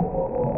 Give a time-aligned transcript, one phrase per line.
[0.00, 0.51] You're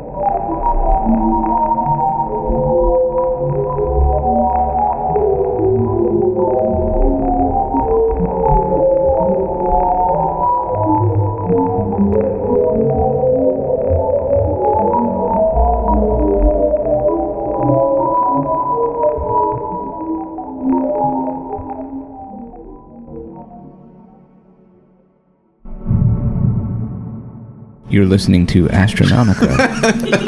[28.14, 29.58] listening to Astronomica,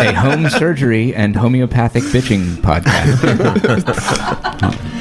[0.01, 3.23] a home surgery and homeopathic bitching podcast.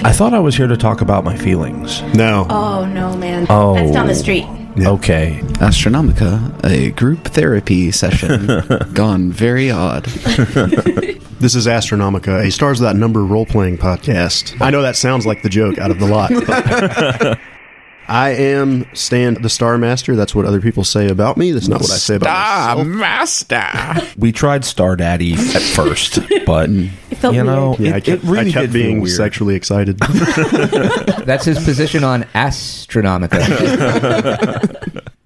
[0.04, 2.04] I thought I was here to talk about my feelings.
[2.14, 2.46] No.
[2.48, 3.48] Oh no, man.
[3.50, 3.74] Oh.
[3.74, 4.16] That's down the oh.
[4.16, 4.46] street.
[4.78, 5.40] Okay.
[5.54, 8.46] Astronomica, a group therapy session
[8.94, 10.06] gone very odd.
[10.06, 14.62] This is Astronomica, a Stars Without Number role playing podcast.
[14.62, 17.40] I know that sounds like the joke out of the lot.
[18.08, 20.16] I am Stan the Star Master.
[20.16, 21.52] That's what other people say about me.
[21.52, 22.88] That's not what I say about myself.
[22.88, 24.12] master.
[24.18, 26.70] We tried Star Daddy at first, but
[27.12, 27.80] It felt you know, weird.
[27.80, 29.16] Yeah, I it, kept, it really I kept did feel being weird.
[29.16, 29.98] sexually excited.
[31.26, 33.42] That's his position on Astronomica.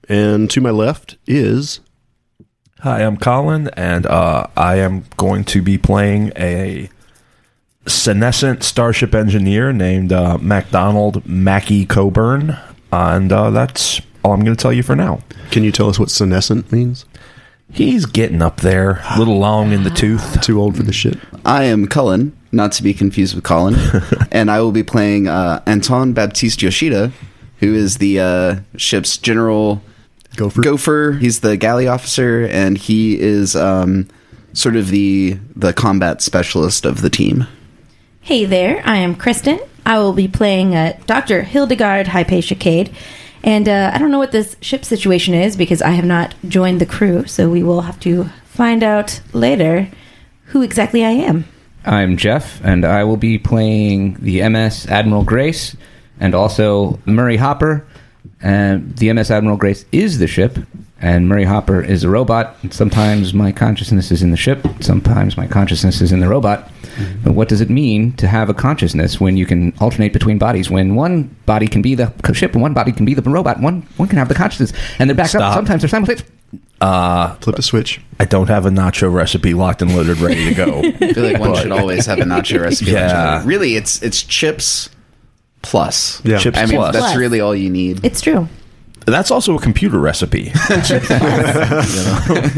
[0.08, 1.80] and to my left is
[2.82, 6.90] Hi, I'm Colin, and uh, I am going to be playing a
[7.86, 12.58] senescent starship engineer named uh, MacDonald Mackie Coburn,
[12.92, 15.22] and uh, that's all I'm going to tell you for now.
[15.52, 17.06] Can you tell us what senescent means?
[17.72, 20.42] He's getting up there, a little long in the tooth.
[20.42, 21.18] Too old for the shit.
[21.46, 23.76] I am Cullen, not to be confused with Colin,
[24.32, 27.12] and I will be playing uh, Anton Baptiste Yoshida,
[27.60, 29.82] who is the uh, ship's general
[30.36, 30.62] Gopher.
[30.62, 31.18] gopher.
[31.20, 34.08] He's the galley officer, and he is um,
[34.54, 37.46] sort of the the combat specialist of the team.
[38.22, 39.60] Hey there, I am Kristen.
[39.90, 41.42] I will be playing uh, Dr.
[41.42, 42.96] Hildegard Hypatia Cade.
[43.44, 46.80] And uh, I don't know what this ship situation is because I have not joined
[46.80, 49.90] the crew, so we will have to find out later
[50.46, 51.46] who exactly I am.
[51.86, 55.76] I'm Jeff, and I will be playing the MS Admiral Grace
[56.20, 57.84] and also Murray Hopper.
[58.44, 60.60] And the MS Admiral Grace is the ship,
[61.02, 62.56] and Murray Hopper is a robot.
[62.72, 66.68] Sometimes my consciousness is in the ship, sometimes my consciousness is in the robot.
[66.68, 67.24] Mm-hmm.
[67.24, 70.70] But what does it mean to have a consciousness when you can alternate between bodies?
[70.70, 73.82] When one body can be the ship and one body can be the robot, one
[73.98, 75.54] one can have the consciousness, and they're backed up.
[75.54, 76.24] Sometimes they're simultaneous.
[76.82, 78.02] Uh, Flip a switch.
[78.20, 80.80] I don't have a nacho recipe locked and loaded, ready to go.
[81.02, 82.92] I feel like one should always have a nacho recipe.
[82.92, 83.44] Yeah.
[83.46, 84.90] Really, it's it's chips
[85.62, 86.22] plus.
[86.24, 86.40] Yeah.
[86.40, 86.94] Chips I mean, plus.
[86.94, 87.18] that's Plus.
[87.18, 88.04] really all you need.
[88.06, 88.48] It's true.
[89.10, 90.52] That's also a computer recipe.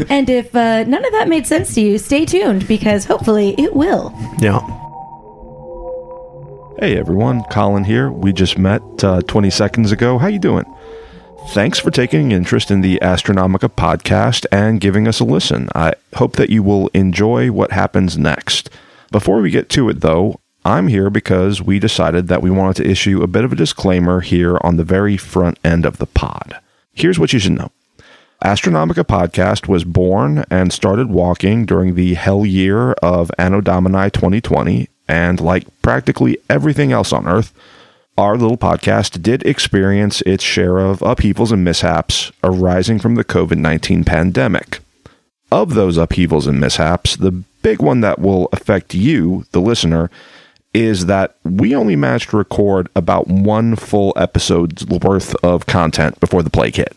[0.08, 3.74] And if uh, none of that made sense to you, stay tuned because hopefully it
[3.74, 4.12] will.
[4.40, 4.60] Yeah.
[6.78, 8.10] Hey everyone, Colin here.
[8.10, 10.18] We just met uh, 20 seconds ago.
[10.18, 10.64] How you doing?
[11.50, 15.68] Thanks for taking interest in the Astronomica podcast and giving us a listen.
[15.74, 18.70] I hope that you will enjoy what happens next.
[19.10, 22.90] Before we get to it though, I'm here because we decided that we wanted to
[22.90, 26.60] issue a bit of a disclaimer here on the very front end of the pod.
[26.92, 27.72] Here's what you should know.
[28.44, 34.88] Astronomica podcast was born and started walking during the hell year of Anno Domini 2020,
[35.08, 37.52] and like practically everything else on Earth,
[38.16, 43.58] our little podcast did experience its share of upheavals and mishaps arising from the COVID
[43.58, 44.80] 19 pandemic.
[45.50, 50.10] Of those upheavals and mishaps, the big one that will affect you, the listener,
[50.74, 56.42] is that we only managed to record about one full episode's worth of content before
[56.42, 56.96] the plague hit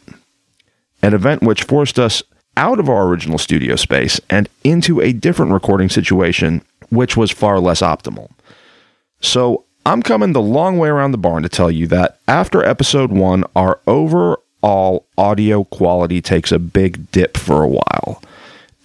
[1.06, 2.24] an event which forced us
[2.58, 7.60] out of our original studio space and into a different recording situation, which was far
[7.60, 8.32] less optimal.
[9.22, 13.12] So I'm coming the long way around the barn to tell you that after episode
[13.12, 18.22] one, our overall audio quality takes a big dip for a while.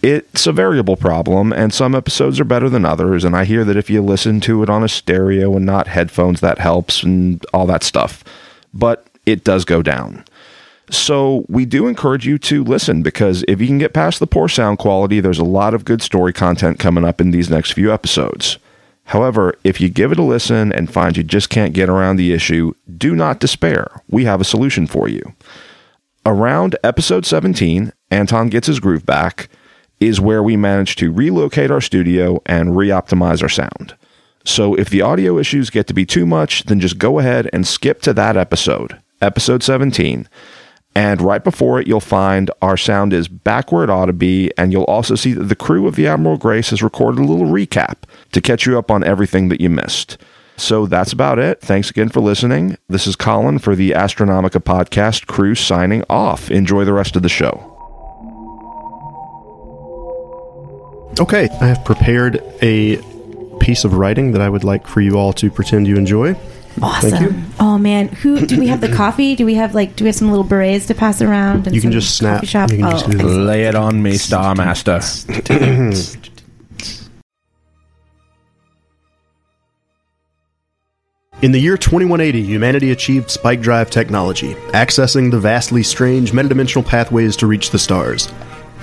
[0.03, 3.23] It's a variable problem, and some episodes are better than others.
[3.23, 6.41] And I hear that if you listen to it on a stereo and not headphones,
[6.41, 8.25] that helps and all that stuff.
[8.73, 10.25] But it does go down.
[10.91, 14.49] So we do encourage you to listen because if you can get past the poor
[14.49, 17.93] sound quality, there's a lot of good story content coming up in these next few
[17.93, 18.59] episodes.
[19.05, 22.33] However, if you give it a listen and find you just can't get around the
[22.33, 24.03] issue, do not despair.
[24.09, 25.35] We have a solution for you.
[26.27, 29.49] Around episode 17, Anton Gets His Groove Back,
[30.01, 33.95] is where we manage to relocate our studio and re optimize our sound.
[34.45, 37.67] So if the audio issues get to be too much, then just go ahead and
[37.67, 40.29] skip to that episode, episode 17.
[40.95, 44.51] And right before it, you'll find our sound is back where it ought to be,
[44.59, 47.47] and you'll also see that the crew of the Admiral Grace has recorded a little
[47.47, 47.97] recap
[48.33, 50.17] to catch you up on everything that you missed.
[50.57, 51.61] So that's about it.
[51.61, 52.77] Thanks again for listening.
[52.89, 56.51] This is Colin for the Astronomica podcast crew signing off.
[56.51, 57.70] Enjoy the rest of the show.
[61.19, 62.97] Okay, I have prepared a
[63.59, 66.37] piece of writing that I would like for you all to pretend you enjoy.
[66.81, 67.11] Awesome.
[67.11, 67.43] Thank you.
[67.59, 69.35] Oh man, who do we have the coffee?
[69.37, 71.67] Do we have like do we have some little berets to pass around?
[71.67, 72.37] and You can some just snap.
[72.37, 72.71] coffee Shop?
[72.71, 73.25] You can oh, just do that.
[73.25, 75.01] Lay it on me, Star Master.
[81.43, 87.35] In the year 2180, humanity achieved spike drive technology, accessing the vastly strange metadimensional pathways
[87.37, 88.29] to reach the stars.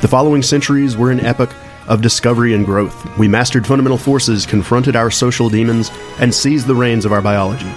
[0.02, 1.54] The following centuries were an epoch
[1.88, 3.18] of discovery and growth.
[3.18, 7.72] We mastered fundamental forces, confronted our social demons, and seized the reins of our biology.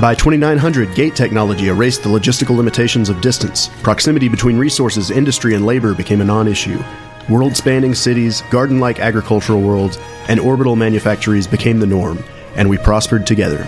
[0.00, 3.68] By 2900, gate technology erased the logistical limitations of distance.
[3.82, 6.82] Proximity between resources, industry, and labor became a non issue.
[7.28, 9.98] World spanning cities, garden like agricultural worlds,
[10.28, 12.18] and orbital manufactories became the norm,
[12.56, 13.66] and we prospered together.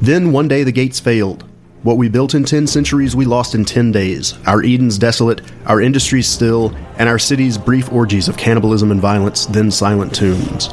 [0.00, 1.44] Then one day the gates failed.
[1.82, 4.34] What we built in 10 centuries, we lost in 10 days.
[4.46, 9.46] Our Edens desolate, our industries still, and our cities brief orgies of cannibalism and violence,
[9.46, 10.68] then silent tombs.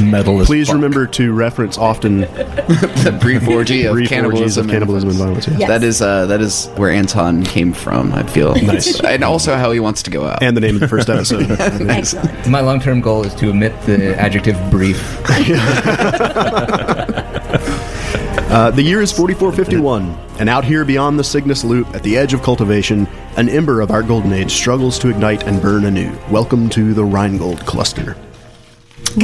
[0.00, 0.76] Metal as Please fuck.
[0.76, 5.46] remember to reference often the brief orgy of brief orgies cannibalism, of cannibalism and violence.
[5.46, 5.58] yeah.
[5.58, 5.68] Yes.
[5.68, 8.12] That is uh, that is where Anton came from.
[8.14, 8.98] I feel Nice.
[9.04, 10.42] and also how he wants to go out.
[10.42, 11.50] And the name of the first episode.
[11.50, 12.48] Excellent.
[12.48, 14.98] My long term goal is to omit the adjective brief.
[18.54, 22.34] Uh, the year is 4451, and out here beyond the Cygnus Loop, at the edge
[22.34, 26.16] of cultivation, an ember of our golden age struggles to ignite and burn anew.
[26.30, 28.16] Welcome to the Rheingold Cluster.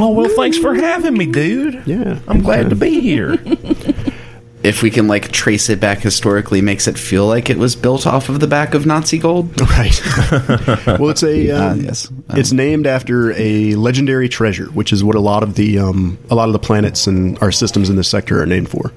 [0.00, 1.80] Oh well, thanks for having me, dude.
[1.86, 2.18] Yeah.
[2.26, 3.34] I'm glad to be here.
[4.64, 8.08] if we can like trace it back historically, makes it feel like it was built
[8.08, 9.60] off of the back of Nazi gold.
[9.60, 10.02] Right.
[10.98, 12.10] well, it's a um, yes.
[12.30, 16.34] it's named after a legendary treasure, which is what a lot of the um, a
[16.34, 18.92] lot of the planets and our systems in this sector are named for.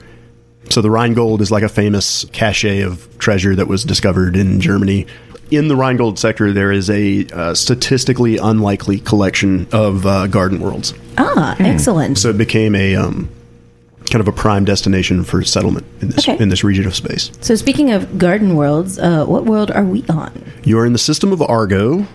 [0.74, 5.06] So the Rheingold is like a famous cache of treasure that was discovered in Germany.
[5.52, 10.96] In the Rheingold sector, there is a uh, statistically unlikely collection of uh, garden worlds.
[11.20, 12.18] Ah, excellent.
[12.18, 13.30] So it became a um,
[14.10, 16.42] kind of a prime destination for settlement in this Okay.
[16.42, 17.30] in this region of space.
[17.42, 20.31] So speaking of garden worlds, uh, what world are we on?
[20.64, 22.08] You are in the system of Argo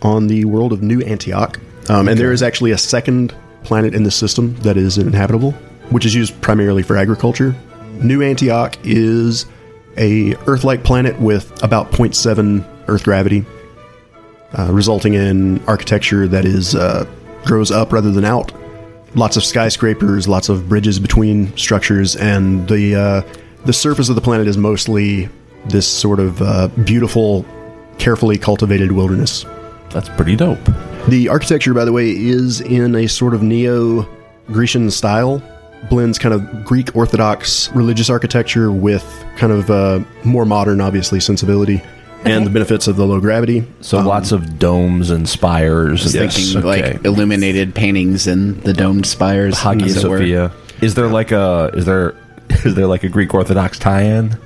[0.00, 1.60] on the world of New Antioch.
[1.90, 5.52] Um, And there is actually a second planet in the system that is inhabitable,
[5.90, 7.54] which is used primarily for agriculture.
[8.02, 9.46] New Antioch is
[9.96, 13.44] a Earth-like planet with about 0.7 Earth gravity,
[14.52, 17.06] uh, resulting in architecture that is uh,
[17.44, 18.52] grows up rather than out.
[19.14, 23.22] Lots of skyscrapers, lots of bridges between structures, and the uh,
[23.64, 25.28] the surface of the planet is mostly
[25.66, 27.44] this sort of uh, beautiful,
[27.98, 29.44] carefully cultivated wilderness.
[29.90, 30.58] That's pretty dope.
[31.08, 34.06] The architecture, by the way, is in a sort of neo
[34.48, 35.42] Grecian style,
[35.90, 39.04] blends kind of Greek Orthodox religious architecture with
[39.36, 41.82] kind of uh, more modern, obviously, sensibility
[42.24, 43.64] and the benefits of the low gravity.
[43.82, 46.02] So lots of domes and spires.
[46.02, 46.92] Just Yes, thinking okay.
[46.94, 49.60] like illuminated paintings in the domed spires.
[49.60, 50.18] Hagia as it were.
[50.18, 50.52] Sophia.
[50.82, 52.16] Is there like a is there
[52.64, 54.36] is there like a Greek Orthodox tie-in?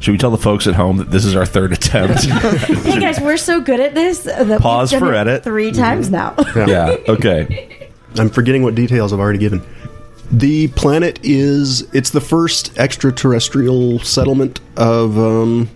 [0.00, 2.24] Should we tell the folks at home that this is our third attempt?
[2.24, 5.44] hey guys, we're so good at this that we've Pause done for it edit.
[5.44, 6.34] three times now.
[6.56, 6.96] yeah.
[7.08, 7.88] Okay.
[8.16, 9.62] I'm forgetting what details I've already given.
[10.32, 15.68] The planet is it's the first extraterrestrial settlement of um,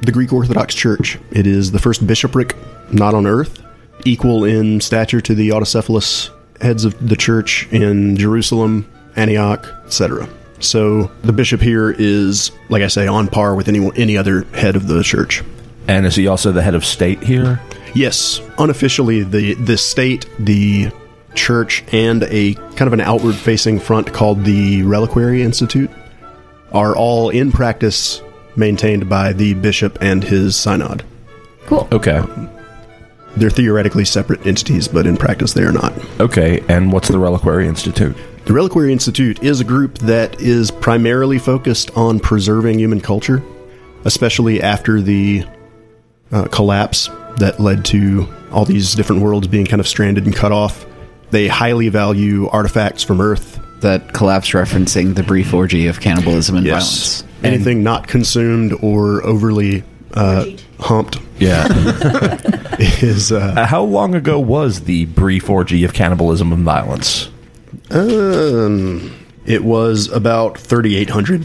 [0.00, 1.18] the Greek Orthodox Church.
[1.30, 2.56] It is the first bishopric
[2.92, 3.62] not on Earth,
[4.04, 6.30] equal in stature to the autocephalous
[6.60, 10.28] heads of the church in Jerusalem, Antioch, etc.
[10.58, 14.74] So the bishop here is, like I say, on par with any any other head
[14.74, 15.44] of the church.
[15.86, 17.60] And is he also the head of state here?
[17.94, 20.90] Yes, unofficially, the the state, the
[21.34, 25.90] church, and a kind of an outward facing front called the Reliquary Institute
[26.72, 28.20] are all in practice
[28.56, 31.04] maintained by the bishop and his synod.
[31.66, 31.88] Cool.
[31.92, 32.22] Okay.
[33.36, 35.92] They're theoretically separate entities, but in practice they are not.
[36.20, 36.64] Okay.
[36.68, 38.16] And what's the Reliquary Institute?
[38.44, 43.42] The Reliquary Institute is a group that is primarily focused on preserving human culture,
[44.04, 45.44] especially after the
[46.30, 50.52] uh, collapse that led to all these different worlds being kind of stranded and cut
[50.52, 50.86] off.
[51.34, 53.58] They highly value artifacts from Earth.
[53.80, 57.22] That collapse referencing the brief orgy of cannibalism and Yes.
[57.22, 57.24] violence.
[57.42, 59.82] Anything not consumed or overly
[60.14, 60.44] uh,
[60.78, 61.66] humped Yeah.
[63.02, 63.32] is.
[63.32, 67.28] Uh, Uh, How long ago was the brief orgy of cannibalism and violence?
[67.90, 69.10] um,
[69.44, 71.44] it was about 3,800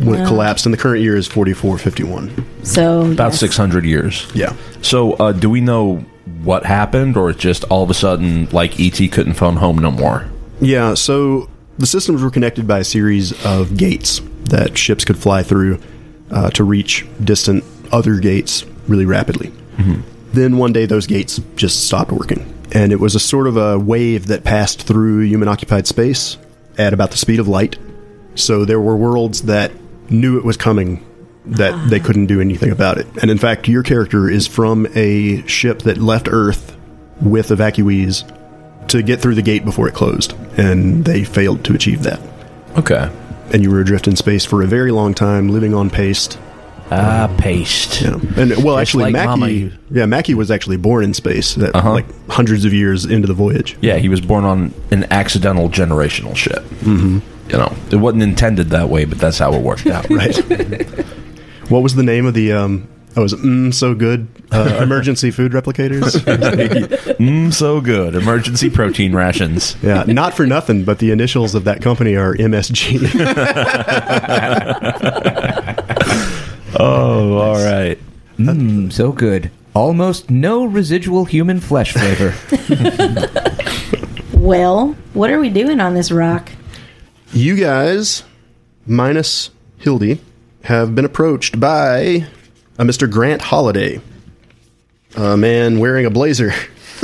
[0.00, 2.30] when it collapsed, and the current year is 4451.
[2.62, 3.40] So About yes.
[3.40, 4.26] 600 years.
[4.34, 4.52] Yeah.
[4.82, 6.04] So, uh, do we know
[6.42, 10.28] what happened, or just all of a sudden, like ET couldn't phone home no more?
[10.60, 15.42] Yeah, so the systems were connected by a series of gates that ships could fly
[15.42, 15.80] through
[16.30, 19.52] uh, to reach distant other gates really rapidly.
[20.32, 22.54] Then one day those gates just stopped working.
[22.72, 26.36] And it was a sort of a wave that passed through human occupied space
[26.78, 27.78] at about the speed of light.
[28.36, 29.72] So there were worlds that
[30.08, 31.04] knew it was coming
[31.50, 33.06] that they couldn't do anything about it.
[33.20, 36.76] And in fact, your character is from a ship that left Earth
[37.20, 38.24] with evacuees
[38.88, 40.34] to get through the gate before it closed.
[40.58, 42.20] And they failed to achieve that.
[42.78, 43.10] Okay.
[43.52, 46.38] And you were adrift in space for a very long time, living on paste.
[46.92, 48.02] Ah, paste.
[48.02, 48.18] Yeah.
[48.36, 49.28] And well, actually, like Mackie,
[49.64, 51.92] Mama, yeah, Mackie was actually born in space, that, Uh-huh.
[51.92, 53.76] like hundreds of years into the voyage.
[53.80, 56.64] Yeah, he was born on an accidental generational ship.
[56.80, 57.18] Mm-hmm.
[57.50, 60.08] You know, it wasn't intended that way, but that's how it worked out.
[60.10, 60.36] Right.
[61.70, 62.52] what was the name of the?
[62.52, 64.28] Um, oh, was it mm, so good?
[64.52, 66.16] Uh, emergency food replicators.
[67.16, 68.14] mm, so good.
[68.14, 69.76] Emergency protein rations.
[69.82, 73.00] yeah, not for nothing, but the initials of that company are MSG.
[76.82, 77.98] Oh, all right.
[78.38, 79.50] Mmm, so good.
[79.74, 82.32] Almost no residual human flesh flavor.
[84.40, 86.50] Well, what are we doing on this rock?
[87.32, 88.24] you guys,
[88.86, 90.20] minus Hildy,
[90.64, 92.26] have been approached by
[92.78, 93.10] a Mr.
[93.10, 94.00] Grant Holiday,
[95.16, 96.50] a man wearing a blazer,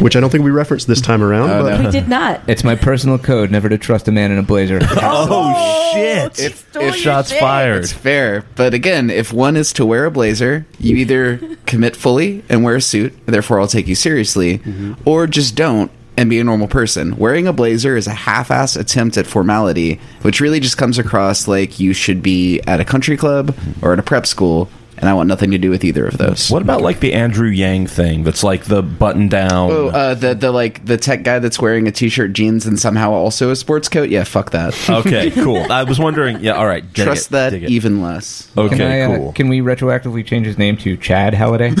[0.00, 1.50] which I don't think we referenced this time around.
[1.50, 1.84] Oh, but no.
[1.86, 2.42] We did not.
[2.48, 4.80] it's my personal code never to trust a man in a blazer.
[5.02, 6.38] Oh, oh shit.
[6.38, 7.40] If- stole if your shots shit.
[7.40, 7.82] fired.
[7.82, 12.44] It's fair, but again, if one is to wear a blazer, you either commit fully
[12.48, 14.94] and wear a suit, and therefore I'll take you seriously, mm-hmm.
[15.04, 17.16] or just don't and be a normal person.
[17.16, 21.80] Wearing a blazer is a half-ass attempt at formality, which really just comes across like
[21.80, 25.28] you should be at a country club or at a prep school, and I want
[25.28, 26.50] nothing to do with either of those.
[26.50, 28.22] What about like the Andrew Yang thing?
[28.22, 29.70] That's like the button down.
[29.70, 33.12] Oh, uh, the the like the tech guy that's wearing a t-shirt, jeans, and somehow
[33.12, 34.10] also a sports coat.
[34.10, 34.76] Yeah, fuck that.
[34.90, 35.72] okay, cool.
[35.72, 36.40] I was wondering.
[36.40, 36.82] Yeah, all right.
[36.92, 37.70] dig Trust it, that dig it.
[37.70, 38.50] even less.
[38.58, 39.32] Okay, can, I, uh, cool.
[39.32, 41.70] can we retroactively change his name to Chad Halliday?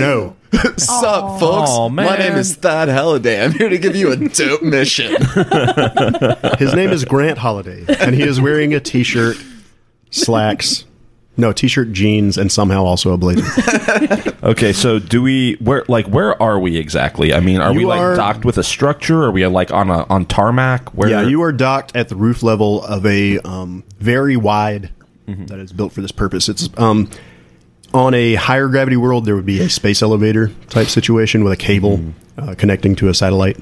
[0.00, 0.34] no.
[0.76, 1.70] Sup, folks?
[1.70, 3.42] Aw, My name is Thad Halliday.
[3.42, 5.12] I'm here to give you a dope mission.
[6.58, 9.36] His name is Grant Holiday, and he is wearing a t-shirt,
[10.10, 10.84] slacks,
[11.36, 13.44] no t-shirt, jeans, and somehow also a blazer.
[14.42, 17.34] Okay, so do we where like where are we exactly?
[17.34, 19.22] I mean, are we You like are- docked with a structure?
[19.24, 20.88] Are we like on a on tarmac?
[20.94, 24.90] Where yeah, you are docked at the roof level of a um, very wide
[25.26, 26.48] that is built for this purpose.
[26.48, 27.10] It's um,
[27.92, 29.24] on a higher gravity world.
[29.24, 32.00] There would be a space elevator type situation with a cable
[32.38, 33.56] uh, connecting to a satellite.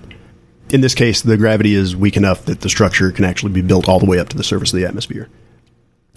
[0.70, 3.88] In this case, the gravity is weak enough that the structure can actually be built
[3.88, 5.28] all the way up to the surface of the atmosphere.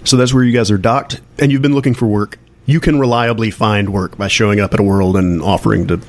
[0.04, 2.38] So that's where you guys are docked, and you've been looking for work.
[2.66, 6.02] You can reliably find work by showing up at a world and offering to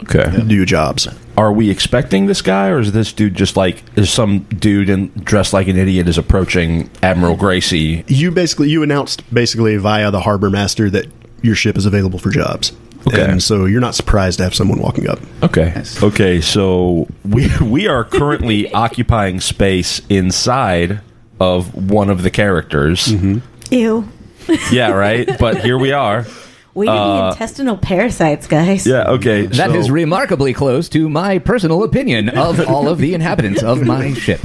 [0.00, 0.42] Okay.
[0.46, 1.08] do jobs.
[1.38, 5.08] Are we expecting this guy, or is this dude just like is some dude in,
[5.08, 8.04] dressed like an idiot is approaching Admiral Gracie?
[8.06, 11.06] You basically you announced basically via the harbor master that
[11.42, 12.72] your ship is available for jobs.
[13.06, 13.24] Okay.
[13.24, 15.20] And so you're not surprised to have someone walking up.
[15.42, 15.72] Okay.
[15.74, 16.02] Nice.
[16.02, 16.40] Okay.
[16.40, 21.00] So we we are currently occupying space inside
[21.38, 23.06] of one of the characters.
[23.06, 23.74] Mm-hmm.
[23.74, 24.08] Ew.
[24.70, 24.90] Yeah.
[24.92, 25.28] Right.
[25.40, 26.24] But here we are.
[26.74, 28.86] We could be uh, intestinal parasites, guys.
[28.86, 29.10] Yeah.
[29.12, 29.46] Okay.
[29.46, 33.82] That is so- remarkably close to my personal opinion of all of the inhabitants of
[33.82, 34.40] my ship.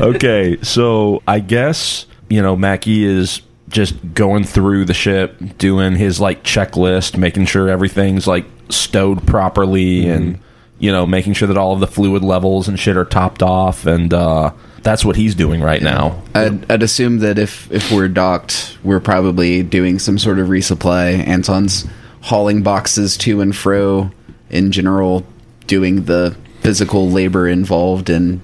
[0.00, 3.42] okay, so I guess you know Mackie is
[3.74, 10.08] just going through the ship, doing his like checklist, making sure everything's like stowed properly,
[10.08, 10.38] and
[10.78, 13.84] you know making sure that all of the fluid levels and shit are topped off,
[13.84, 14.52] and uh,
[14.82, 16.22] that's what he's doing right now.
[16.34, 21.26] I'd, I'd assume that if if we're docked, we're probably doing some sort of resupply.
[21.26, 21.84] Anton's
[22.22, 24.10] hauling boxes to and fro.
[24.50, 25.26] In general,
[25.66, 28.40] doing the physical labor involved in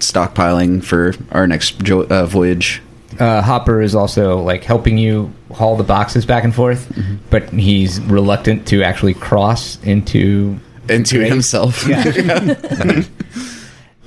[0.00, 2.82] stockpiling for our next jo- uh, voyage.
[3.18, 6.92] Uh, Hopper is also like helping you haul the boxes back and forth,
[7.30, 10.58] but he's reluctant to actually cross into.
[10.88, 11.28] Into Grace.
[11.30, 11.84] himself,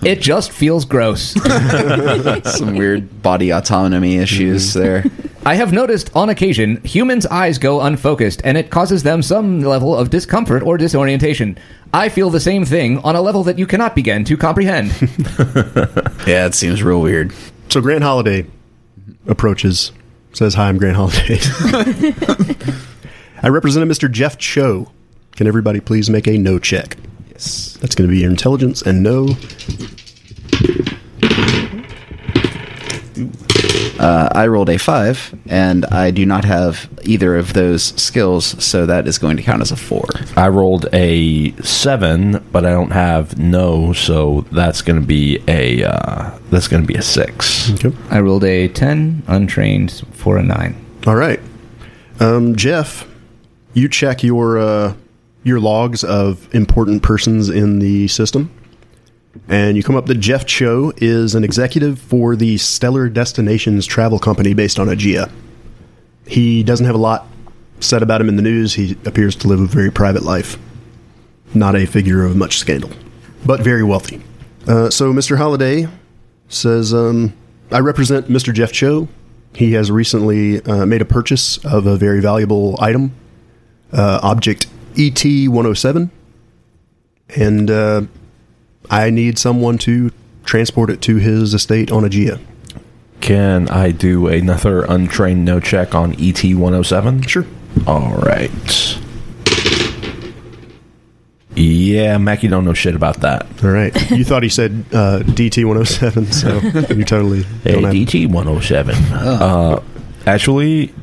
[0.01, 1.33] It just feels gross.
[2.45, 5.03] some weird body autonomy issues there.
[5.45, 9.93] I have noticed on occasion humans' eyes go unfocused and it causes them some level
[9.93, 11.57] of discomfort or disorientation.
[11.93, 14.91] I feel the same thing on a level that you cannot begin to comprehend.
[16.27, 17.33] Yeah, it seems real weird.
[17.69, 18.45] So Grant Holiday
[19.27, 19.91] approaches,
[20.33, 21.39] says, Hi, I'm Grant Holiday.
[23.41, 24.11] I represent a Mr.
[24.11, 24.91] Jeff Cho.
[25.35, 26.97] Can everybody please make a know check?
[27.31, 27.77] Yes.
[27.81, 29.35] That's going to be your intelligence and know.
[33.99, 38.85] Uh, I rolled a five, and I do not have either of those skills, so
[38.85, 40.05] that is going to count as a four.
[40.37, 45.83] I rolled a seven, but I don't have know, so that's going to be a
[45.83, 47.71] uh, that's going to be a six.
[47.73, 47.91] Okay.
[48.09, 50.75] I rolled a 10, untrained for a 9.
[51.05, 51.39] All right.
[52.19, 53.05] Um, Jeff,
[53.73, 54.93] You check your uh,
[55.43, 58.49] your logs of important persons in the system,
[59.47, 64.19] and you come up that Jeff Cho is an executive for the Stellar Destinations travel
[64.19, 65.31] company based on Aegea.
[66.27, 67.27] He doesn't have a lot
[67.79, 68.73] said about him in the news.
[68.73, 70.57] He appears to live a very private life,
[71.53, 72.91] not a figure of much scandal,
[73.45, 74.21] but very wealthy.
[74.67, 75.37] Uh, so Mr.
[75.37, 75.87] Holiday
[76.49, 77.33] says, um,
[77.71, 78.53] "I represent Mr.
[78.53, 79.07] Jeff Cho.
[79.53, 83.13] He has recently uh, made a purchase of a very valuable item,
[83.91, 84.67] uh, object
[84.97, 86.11] ET 107,
[87.35, 88.01] and uh,
[88.89, 90.11] I need someone to
[90.45, 92.39] transport it to his estate on Aegea.
[93.21, 97.21] Can I do another untrained know check on ET 107?
[97.23, 97.45] Sure.
[97.85, 98.97] All right.
[101.55, 103.45] Yeah, Mackie don't know shit about that.
[103.63, 103.93] All right.
[104.11, 106.59] You thought he said uh, DT 107, so
[106.95, 108.95] you totally Hey, don't have- DT 107.
[109.11, 109.83] Uh,
[110.25, 110.93] actually,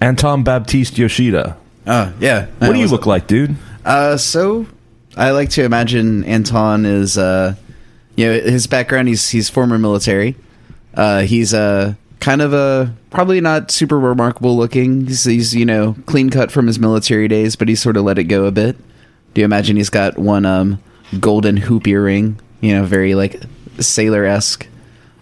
[0.00, 1.56] Anton Baptiste Yoshida.
[1.86, 2.46] Oh yeah.
[2.58, 3.56] What do you look like, dude?
[3.84, 4.66] Uh, so
[5.20, 7.54] I like to imagine Anton is, uh,
[8.16, 9.06] you know, his background.
[9.06, 10.34] He's he's former military.
[10.94, 15.06] Uh, he's uh, kind of a probably not super remarkable looking.
[15.06, 18.18] He's, he's you know clean cut from his military days, but he's sort of let
[18.18, 18.78] it go a bit.
[19.34, 20.82] Do you imagine he's got one um
[21.20, 22.40] golden hoop earring?
[22.62, 23.42] You know, very like
[23.78, 24.66] sailor esque,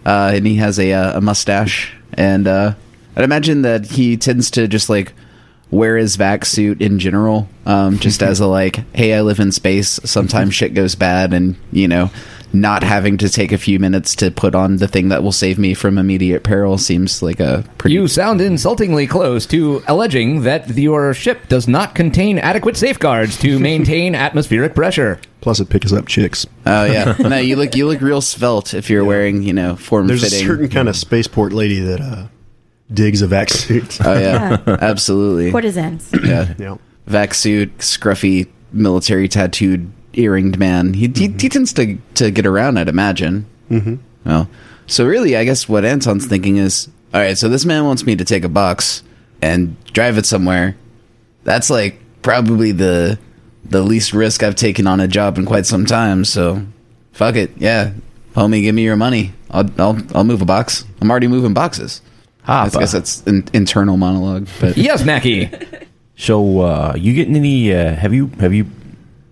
[0.05, 1.93] uh, and he has a uh, a mustache.
[2.13, 2.73] And uh,
[3.17, 5.11] I'd imagine that he tends to just like
[5.71, 9.51] wear his vac suit in general, um, just as a like, hey, I live in
[9.51, 9.99] space.
[10.03, 12.09] Sometimes shit goes bad, and you know,
[12.53, 15.59] not having to take a few minutes to put on the thing that will save
[15.59, 17.93] me from immediate peril seems like a pretty.
[17.93, 23.59] You sound insultingly close to alleging that your ship does not contain adequate safeguards to
[23.69, 25.19] maintain atmospheric pressure.
[25.41, 26.45] Plus, it picks up chicks.
[26.65, 30.07] Oh yeah, no, you look you look real svelte if you're wearing you know form
[30.07, 32.27] There's a certain kind of spaceport lady that uh,
[32.93, 33.99] digs a vac suit.
[34.03, 35.51] Oh yeah, absolutely.
[35.51, 36.09] Courtesans.
[36.23, 36.77] Yeah, yeah.
[37.05, 40.93] vac suit, scruffy, military tattooed, earringed man.
[40.93, 43.45] He, he, he tends to to get around, I'd imagine.
[43.69, 43.95] Mm-hmm.
[44.25, 44.49] Well,
[44.87, 47.37] so really, I guess what Anton's thinking is, all right.
[47.37, 49.03] So this man wants me to take a box
[49.41, 50.75] and drive it somewhere.
[51.43, 53.17] That's like probably the
[53.63, 56.25] the least risk I've taken on a job in quite some time.
[56.25, 56.65] So,
[57.11, 57.93] fuck it, yeah,
[58.35, 59.33] homie, give me your money.
[59.51, 60.85] I'll I'll I'll move a box.
[61.01, 62.01] I'm already moving boxes.
[62.47, 65.49] I guess that's an internal monologue, but Yes, Mackie.
[66.19, 67.73] So, uh, you getting any?
[67.73, 68.67] Uh, have you have you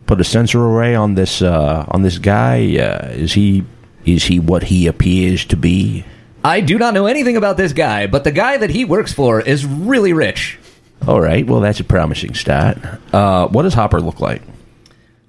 [0.05, 2.77] put a sensor array on this uh, on this guy?
[2.77, 3.65] Uh, is he
[4.05, 6.05] is he what he appears to be?
[6.45, 9.41] I do not know anything about this guy, but the guy that he works for
[9.41, 10.57] is really rich.
[11.05, 11.45] All right.
[11.45, 12.77] Well, that's a promising start.
[13.13, 14.41] Uh, what does Hopper look like?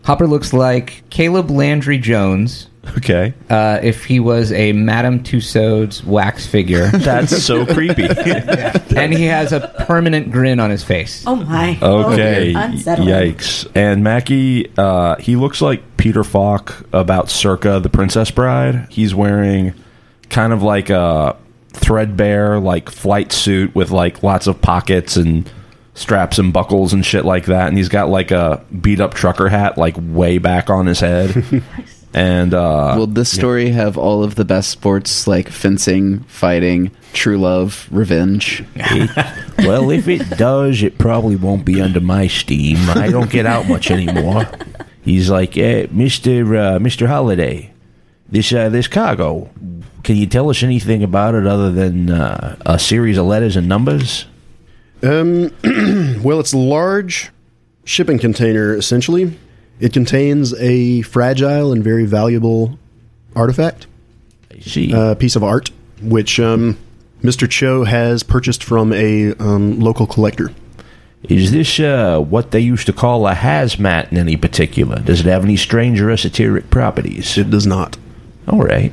[0.09, 3.35] Hopper looks like Caleb Landry Jones Okay.
[3.51, 8.05] uh, if he was a Madame Tussauds wax figure, That's so creepy.
[8.97, 11.25] and he has a permanent grin on his face.
[11.27, 11.79] Oh my.
[11.83, 12.55] Okay.
[12.55, 12.59] Oh.
[12.59, 13.71] Yikes.
[13.75, 18.87] And Mackie, uh, he looks like Peter Falk about circa the Princess Bride.
[18.89, 19.75] He's wearing
[20.31, 21.37] kind of like a
[21.75, 25.53] threadbare like flight suit with like lots of pockets and
[25.99, 27.69] straps and buckles and shit like that.
[27.69, 31.63] And he's got like a beat up trucker hat like way back on his head.
[32.15, 37.39] and uh Will this story have all of the best sports like fencing, fighting, true
[37.39, 38.65] love, revenge?
[39.59, 42.79] well, if it does, it probably won't be under my steam.
[42.91, 44.49] I don't get out much anymore.
[45.03, 47.73] He's like, eh, Mister uh, Mister Holiday,
[48.29, 49.51] this uh, this cargo.
[50.05, 53.69] Can you tell us anything about it other than uh, a series of letters and
[53.69, 54.27] numbers?
[55.03, 55.53] Um,
[56.23, 57.31] well, it's a large
[57.85, 59.39] shipping container, essentially.
[59.81, 62.79] It contains a fragile and very valuable
[63.37, 63.87] artifact,
[64.51, 65.71] I a piece of art,
[66.03, 66.77] which um,
[67.23, 67.49] Mr.
[67.49, 70.51] Cho has purchased from a um, local collector.
[71.25, 75.01] Is this uh, what they used to call a hazmat in any particular?
[75.01, 77.37] Does it have any strange or esoteric properties?
[77.37, 77.97] It does not.
[78.47, 78.93] All right.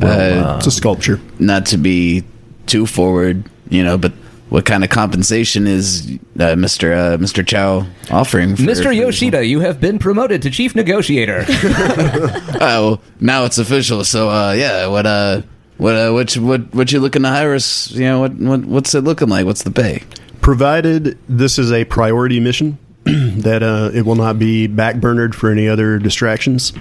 [0.00, 1.20] Uh, It's a sculpture.
[1.38, 2.24] not to be
[2.66, 4.12] too forward, you know, but
[4.52, 8.54] what kind of compensation is uh, Mister uh, Mister Chow offering?
[8.54, 8.82] For, Mr.
[8.84, 11.44] for- Yoshida, you have been promoted to chief negotiator.
[12.64, 14.04] Oh, now it's official.
[14.04, 15.42] So, uh, yeah, what uh,
[15.78, 17.90] what uh, what you- what what you looking to hire us?
[17.90, 19.46] You know, what what what's it looking like?
[19.46, 20.02] What's the pay?
[20.42, 25.66] Provided this is a priority mission, that uh, it will not be backburnered for any
[25.66, 26.72] other distractions.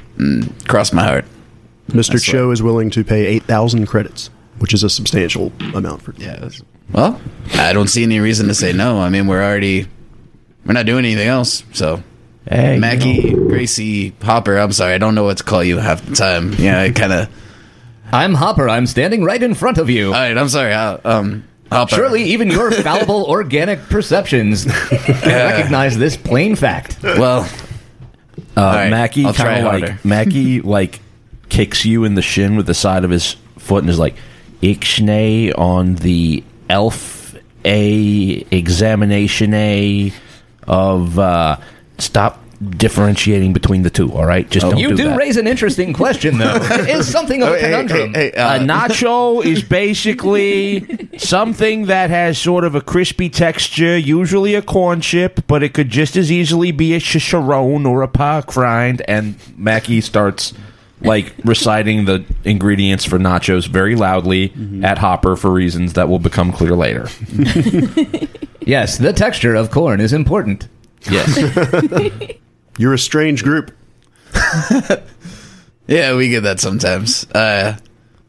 [0.67, 1.25] Cross my heart.
[1.89, 2.11] Mr.
[2.11, 4.29] That's Cho is willing to pay 8,000 credits,
[4.59, 6.49] which is a substantial amount for Yeah.
[6.93, 7.21] That's- Well,
[7.65, 8.99] I don't see any reason to say no.
[8.99, 9.87] I mean, we're already
[10.65, 11.63] we're not doing anything else.
[11.73, 12.03] So,
[12.49, 14.57] Hey, you Mackie, know, Gracie, Hopper.
[14.57, 16.53] I'm sorry, I don't know what to call you half the time.
[16.57, 17.29] Yeah, I kind of.
[18.11, 18.67] I'm Hopper.
[18.67, 20.07] I'm standing right in front of you.
[20.07, 20.73] All right, I'm sorry.
[20.73, 21.95] I, um, Hopper.
[21.95, 24.65] Surely even your fallible organic perceptions
[25.25, 26.97] recognize this plain fact.
[27.03, 27.47] Well,
[28.57, 29.87] Uh, right, Mackie I'll try kind of harder.
[29.87, 30.99] like Mackie like
[31.49, 34.15] kicks you in the shin with the side of his foot and is like
[34.61, 40.11] Ixnay on the elf a examination a
[40.67, 41.57] of uh,
[41.97, 42.39] stop
[42.77, 44.11] differentiating between the two.
[44.13, 45.17] All right, just don't You do, do that.
[45.17, 46.55] raise an interesting question, though.
[46.71, 48.13] It is something of a hey, hey, conundrum.
[48.13, 53.97] hey, hey, a uh, nacho is basically something that has sort of a crispy texture,
[53.97, 58.07] usually a corn chip, but it could just as easily be a chicharron or a
[58.07, 59.01] pork rind.
[59.07, 60.53] And Mackie starts
[61.01, 66.51] like reciting the ingredients for nachos very loudly at Hopper for reasons that will become
[66.51, 67.07] clear later.
[68.63, 70.67] Yes, the texture of corn is important.
[71.09, 72.31] Yes.
[72.77, 73.71] You're a strange group.
[75.87, 77.29] yeah, we get that sometimes.
[77.31, 77.77] Uh,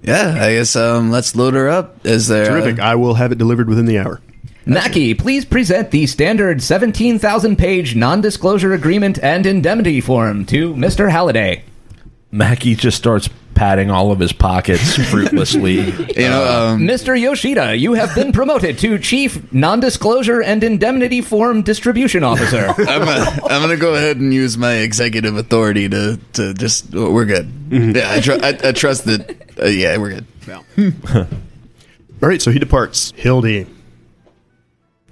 [0.02, 2.04] yeah, I guess um, let's load her up.
[2.06, 2.80] Is there Terrific.
[2.80, 4.20] I will have it delivered within the hour.
[4.64, 11.10] Mackie, please present the standard 17,000 page non disclosure agreement and indemnity form to Mr.
[11.10, 11.64] Halliday.
[12.32, 15.74] Mackie just starts patting all of his pockets fruitlessly.
[15.90, 17.18] you know, um, Mr.
[17.20, 22.66] Yoshida, you have been promoted to Chief Non Disclosure and Indemnity Form Distribution Officer.
[22.78, 27.26] I'm gonna, I'm gonna go ahead and use my executive authority to to just we're
[27.26, 27.52] good.
[27.70, 29.36] Yeah, I, tr- I, I trust that.
[29.62, 30.94] Uh, yeah, we're good.
[31.14, 33.12] All right, so he departs.
[33.16, 33.66] Hildy,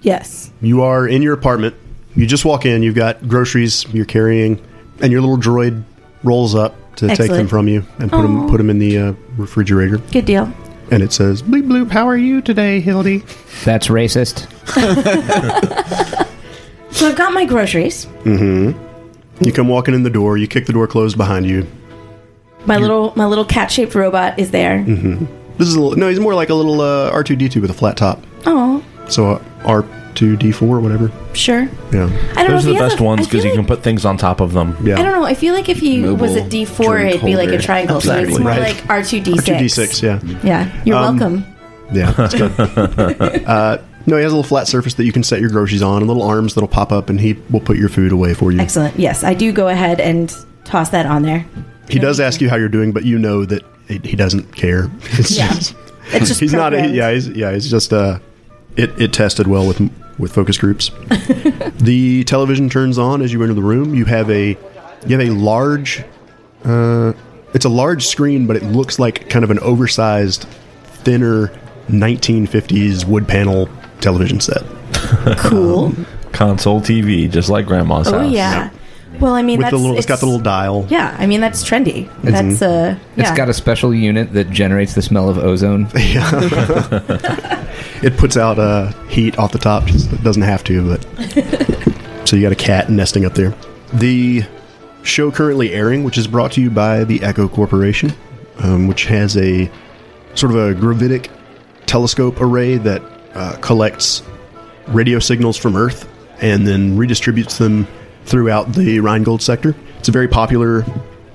[0.01, 0.51] Yes.
[0.61, 1.75] you are in your apartment.
[2.15, 2.81] You just walk in.
[2.81, 4.59] You've got groceries you're carrying,
[4.99, 5.83] and your little droid
[6.23, 9.13] rolls up to take them from you and put them put them in the uh,
[9.37, 9.97] refrigerator.
[10.11, 10.51] Good deal.
[10.91, 11.89] And it says, "Bleep bloop.
[11.91, 13.23] How are you today, Hildy?"
[13.63, 14.47] That's racist.
[16.91, 18.05] So I've got my groceries.
[18.25, 19.43] Mm-hmm.
[19.43, 20.37] You come walking in the door.
[20.37, 21.65] You kick the door closed behind you.
[22.65, 24.83] My little my little cat shaped robot is there.
[24.83, 26.09] This is a little, no.
[26.09, 28.21] He's more like a little uh, R two D two with a flat top.
[28.45, 29.83] Oh, So uh, R
[30.15, 31.11] two D four, or whatever.
[31.33, 31.63] sure.
[31.91, 33.83] Yeah, I don't Those know are the best a- ones because feel you can put
[33.83, 34.75] things on top of them.
[34.83, 34.99] yeah.
[34.99, 35.25] I don't know.
[35.25, 37.51] I feel like if he Mobile was a D four, drink it'd be like a
[37.51, 37.63] holder.
[37.63, 38.01] triangle.
[38.01, 38.43] So it's Exactly.
[38.43, 38.75] more Right.
[38.75, 39.97] like R two D R two D six.
[39.97, 40.03] six.
[40.03, 41.45] Yeah, Yeah, you're Um, welcome.
[41.91, 42.11] yeah.
[42.11, 42.51] That's good.
[43.47, 45.97] uh, no, he has a little flat surface that you can set your groceries on,
[45.97, 48.59] and little arms that'll pop up, and he will put your food away for you.
[48.59, 48.97] Excellent.
[48.99, 51.45] Yes, I do go ahead and toss that on there.
[51.89, 54.89] He does ask you how you're doing, but you know that he he doesn't care.
[55.19, 55.49] It's Yeah.
[55.49, 55.75] just-
[56.13, 56.71] It's just he's not.
[56.71, 56.95] programmed.
[56.95, 57.53] Yeah, he's, yeah.
[57.53, 57.93] He's just.
[57.93, 58.19] Uh,
[58.75, 59.79] it it tested well with
[60.17, 60.89] with focus groups.
[61.79, 63.93] the television turns on as you enter the room.
[63.95, 64.57] You have a
[65.07, 66.03] you have a large.
[66.63, 67.13] Uh,
[67.53, 70.43] it's a large screen, but it looks like kind of an oversized,
[70.83, 71.47] thinner
[71.89, 73.67] 1950s wood panel
[73.99, 74.63] television set
[75.39, 75.91] cool.
[76.31, 78.31] Console TV, just like Grandma's Oh house.
[78.31, 78.69] yeah.
[79.19, 79.97] Well, I mean, with that's the little.
[79.97, 80.87] it's got the little dial.
[80.89, 82.09] Yeah, I mean that's trendy.
[82.23, 83.35] That's uh, It's yeah.
[83.35, 85.87] got a special unit that generates the smell of ozone.
[88.03, 89.83] It puts out uh, heat off the top.
[89.87, 93.55] It doesn't have to, but so you got a cat nesting up there.
[93.93, 94.43] The
[95.03, 98.13] show currently airing, which is brought to you by the Echo Corporation,
[98.59, 99.69] um, which has a
[100.33, 101.29] sort of a gravitic
[101.85, 103.01] telescope array that
[103.33, 104.23] uh, collects
[104.87, 106.09] radio signals from Earth
[106.41, 107.87] and then redistributes them
[108.25, 109.75] throughout the Rheingold sector.
[109.99, 110.85] It's a very popular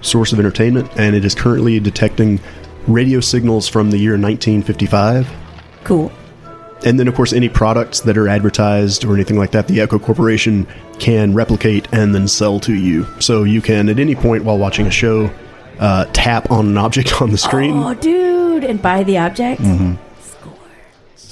[0.00, 2.40] source of entertainment, and it is currently detecting
[2.86, 5.28] radio signals from the year 1955
[5.86, 6.10] cool.
[6.84, 9.98] And then of course any products that are advertised or anything like that the echo
[9.98, 10.66] corporation
[10.98, 14.86] can replicate and then sell to you so you can at any point while watching
[14.86, 15.30] a show
[15.78, 19.60] uh, tap on an object on the screen Oh, dude, and buy the object.
[20.20, 20.54] Score.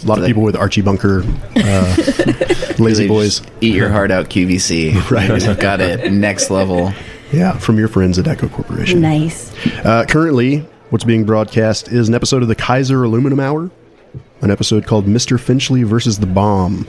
[0.02, 1.22] A lot of people with archie bunker
[1.56, 1.96] uh,
[2.78, 4.92] lazy boys Eat your heart out, QVC.
[5.10, 5.58] Right.
[5.60, 6.12] Got it.
[6.12, 6.92] Next level.
[7.32, 9.52] yeah from your friends at echo corporation Nice.
[9.84, 10.58] Uh, currently,
[10.90, 13.70] what's being broadcast is an episode of the Kaiser Aluminum Hour,
[14.44, 15.40] an episode called Mr.
[15.40, 16.86] Finchley versus the Bomb,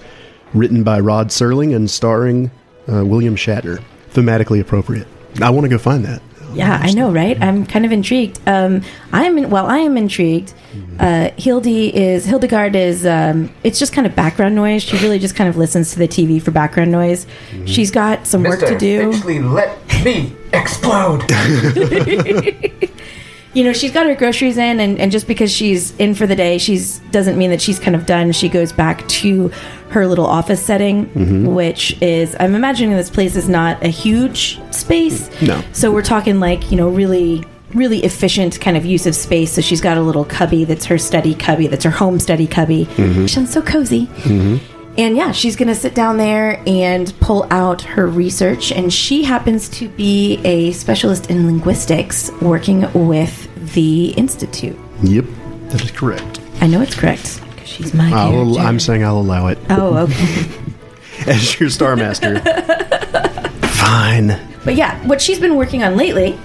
[0.53, 2.51] written by Rod Serling and starring
[2.91, 3.81] uh, William Shatner.
[4.13, 5.07] Thematically appropriate.
[5.41, 6.21] I want to go find that.
[6.53, 7.41] Yeah, I know, right?
[7.41, 8.39] I'm kind of intrigued.
[8.47, 10.53] Um, I'm in, well, I am intrigued.
[10.99, 13.05] Uh, Hildy is Hildegard is.
[13.05, 14.81] Um, it's just kind of background noise.
[14.81, 17.27] She really just kind of listens to the TV for background noise.
[17.65, 19.11] She's got some work to do.
[19.41, 21.23] let me explode.
[23.55, 26.35] you know she's got her groceries in and, and just because she's in for the
[26.35, 28.31] day she's doesn't mean that she's kind of done.
[28.31, 29.49] She goes back to
[29.89, 31.45] her little office setting mm-hmm.
[31.53, 35.29] which is i'm imagining this place is not a huge space.
[35.41, 35.63] No.
[35.71, 39.51] so we're talking like you know really really efficient kind of use of space.
[39.51, 42.85] So she's got a little cubby that's her study cubby that's her home study cubby.
[42.85, 43.25] Mm-hmm.
[43.25, 44.74] She sounds so cozy mm-hmm.
[44.97, 48.71] And yeah, she's going to sit down there and pull out her research.
[48.71, 54.77] And she happens to be a specialist in linguistics working with the Institute.
[55.03, 55.25] Yep,
[55.69, 56.39] that is correct.
[56.61, 57.41] I know it's correct.
[57.51, 60.45] because She's my I'll, I'm saying I'll allow it Oh, okay.
[61.31, 62.39] as your Star Master.
[63.75, 64.39] Fine.
[64.63, 66.39] But yeah, what she's been working on lately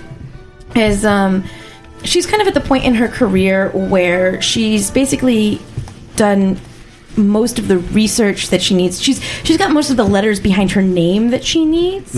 [0.75, 1.45] is um,
[2.05, 5.61] she's kind of at the point in her career where she's basically
[6.17, 6.57] done
[7.29, 9.01] most of the research that she needs.
[9.01, 12.15] She's she's got most of the letters behind her name that she needs.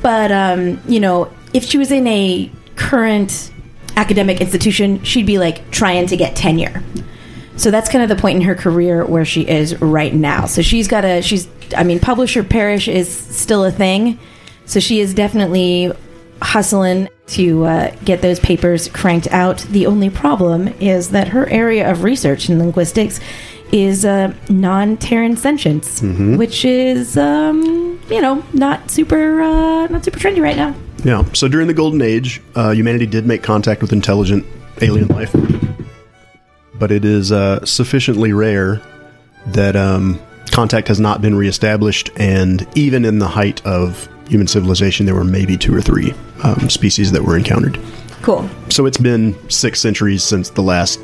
[0.00, 3.50] But um, you know, if she was in a current
[3.96, 6.82] academic institution, she'd be like trying to get tenure.
[7.56, 10.46] So that's kind of the point in her career where she is right now.
[10.46, 14.18] So she's got a she's I mean publisher parish is still a thing.
[14.64, 15.92] So she is definitely
[16.40, 19.58] hustling to uh, get those papers cranked out.
[19.70, 23.20] The only problem is that her area of research in linguistics
[23.72, 30.42] is a non-Terran sentience, which is um, you know not super uh, not super trendy
[30.42, 30.74] right now.
[31.04, 31.24] Yeah.
[31.32, 34.44] So during the Golden Age, uh, humanity did make contact with intelligent
[34.80, 35.34] alien life,
[36.74, 38.80] but it is uh, sufficiently rare
[39.46, 42.10] that um, contact has not been reestablished.
[42.16, 46.68] And even in the height of human civilization, there were maybe two or three um,
[46.68, 47.78] species that were encountered.
[48.22, 48.48] Cool.
[48.68, 51.00] So it's been six centuries since the last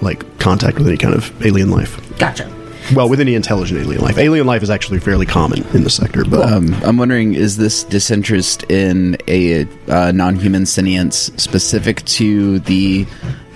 [0.00, 2.00] like contact with any kind of alien life.
[2.18, 2.50] Gotcha.
[2.94, 4.18] Well, with any intelligent alien life.
[4.18, 7.82] Alien life is actually fairly common in the sector, but Um, I'm wondering, is this
[7.84, 13.06] disinterest in a uh, non-human sentience specific to the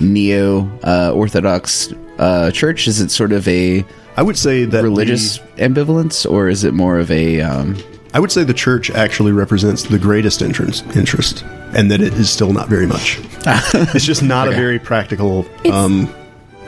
[0.01, 2.89] neo-orthodox uh, church?
[2.89, 3.85] Is it sort of a
[4.17, 7.41] I would say that religious the- ambivalence, or is it more of a?
[7.41, 7.77] Um,
[8.15, 12.31] I would say the church actually represents the greatest interest, interest and that it is
[12.31, 13.21] still not very much.
[13.95, 16.09] it's just not a very practical It's- um,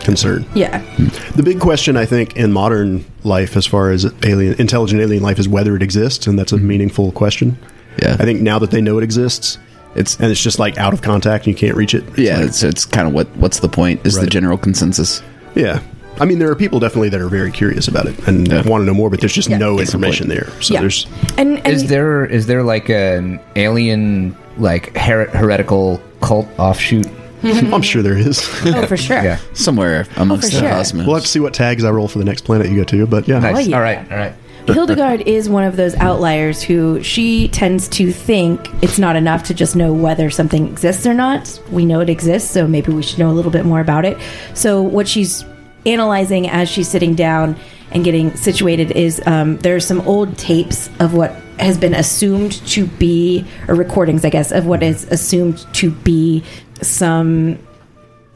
[0.00, 0.44] concern.
[0.54, 0.78] Yeah.
[0.80, 1.36] Hmm.
[1.36, 5.38] The big question, I think, in modern life, as far as alien, intelligent alien life,
[5.38, 6.66] is whether it exists, and that's a hmm.
[6.66, 7.58] meaningful question.
[8.02, 8.16] Yeah.
[8.18, 9.58] I think now that they know it exists,
[9.94, 12.04] it's and it's just like out of contact, and you can't reach it.
[12.10, 12.38] it's yeah.
[12.38, 14.06] like- It's, it's kind of what what's the point?
[14.06, 15.22] Is the general consensus?
[15.54, 15.80] yeah.
[16.20, 18.60] I mean, there are people definitely that are very curious about it and Yeah.
[18.68, 19.56] want to know more, but there's just Yeah.
[19.56, 20.50] no Case information there.
[20.60, 20.80] So yeah.
[20.80, 21.06] there's
[21.38, 27.06] and, and Is there is there like an alien like her- heretical cult offshoot?
[27.40, 27.74] Mm-hmm.
[27.74, 28.40] I'm sure there is.
[28.66, 29.22] oh for sure.
[29.22, 29.38] Yeah.
[29.54, 30.70] Somewhere oh, amongst for the sure.
[30.70, 31.06] cosmos.
[31.06, 33.06] we'll have to see what tags I roll for the next planet you go to,
[33.06, 33.38] but yeah.
[33.38, 33.56] Nice.
[33.56, 33.76] Oh, yeah.
[33.76, 34.12] All right.
[34.12, 34.34] All right.
[34.66, 39.54] Hildegard is one of those outliers who she tends to think it's not enough to
[39.54, 41.60] just know whether something exists or not.
[41.70, 44.18] We know it exists, so maybe we should know a little bit more about it.
[44.54, 45.44] So, what she's
[45.86, 47.56] analyzing as she's sitting down
[47.90, 52.86] and getting situated is um, there's some old tapes of what has been assumed to
[52.86, 56.42] be, or recordings, I guess, of what is assumed to be
[56.80, 57.58] some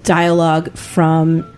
[0.03, 1.51] dialogue from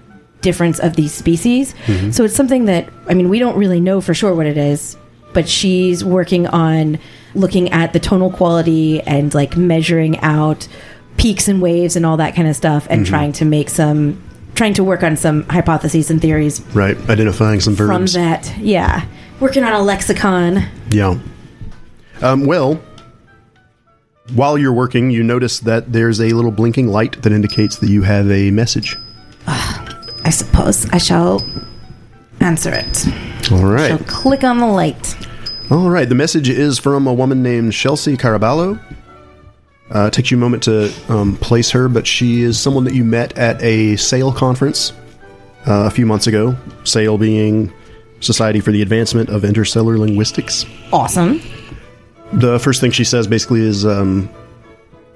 [0.42, 1.74] difference of these species.
[2.12, 4.96] So it's something that I mean we don't really know for sure what it is,
[5.32, 7.00] but she's working on
[7.34, 10.68] looking at the tonal quality and like measuring out
[11.16, 14.22] peaks and waves and all that kind of stuff and trying to make some
[14.56, 16.96] trying to work on some hypotheses and theories Right.
[17.08, 18.14] Identifying some verbs.
[18.14, 18.52] from that.
[18.58, 19.04] Yeah.
[19.38, 20.64] Working on a lexicon.
[20.90, 21.18] Yeah.
[22.22, 22.80] Um, well,
[24.34, 28.02] while you're working, you notice that there's a little blinking light that indicates that you
[28.02, 28.96] have a message.
[29.46, 31.44] I suppose I shall
[32.40, 33.06] answer it.
[33.52, 34.00] All right.
[34.08, 35.16] click on the light.
[35.70, 36.08] All right.
[36.08, 38.80] The message is from a woman named Chelsea Caraballo.
[39.94, 42.94] Uh, it takes you a moment to um, place her, but she is someone that
[42.94, 44.92] you met at a SAIL conference
[45.66, 46.56] uh, a few months ago.
[46.84, 47.72] SAIL being
[48.20, 50.64] Society for the Advancement of Interstellar Linguistics.
[50.92, 51.40] Awesome.
[52.32, 54.28] the first thing she says basically is, um,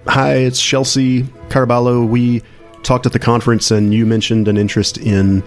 [0.07, 2.07] "Hi, it's Chelsea Carballo.
[2.07, 2.43] We
[2.83, 5.43] talked at the conference, and you mentioned an interest in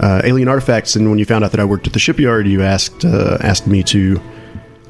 [0.00, 0.96] uh, alien artifacts.
[0.96, 3.68] And when you found out that I worked at the shipyard, you asked uh, asked
[3.68, 4.20] me to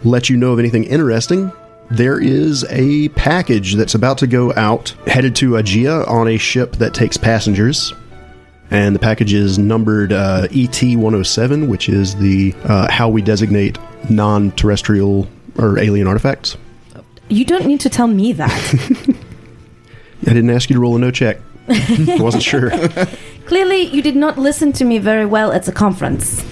[0.05, 1.53] let you know of anything interesting."
[1.91, 6.77] There is a package that's about to go out, headed to Aegea on a ship
[6.77, 7.93] that takes passengers.
[8.71, 13.79] And the package is numbered uh, ET 107, which is the uh, how we designate
[14.11, 16.57] non terrestrial or alien artifacts.
[17.29, 18.51] You don't need to tell me that.
[20.23, 21.39] I didn't ask you to roll a know check.
[21.69, 22.71] I wasn't sure.
[23.47, 26.43] Clearly, you did not listen to me very well at the conference.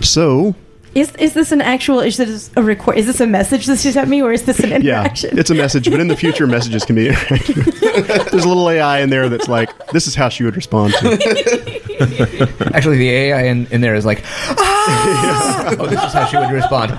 [0.00, 0.54] So,
[0.94, 2.00] Is is this an actual?
[2.00, 2.98] Is this a record?
[2.98, 5.30] Is this a message that she sent me, or is this an interaction?
[5.32, 7.08] yeah, it's a message, but in the future, messages can be.
[7.30, 11.18] There's a little AI in there that's like, this is how she would respond to.
[11.18, 12.60] it.
[12.74, 15.74] Actually, the AI in, in there is like, ah!
[15.78, 16.92] oh, this is how she would respond.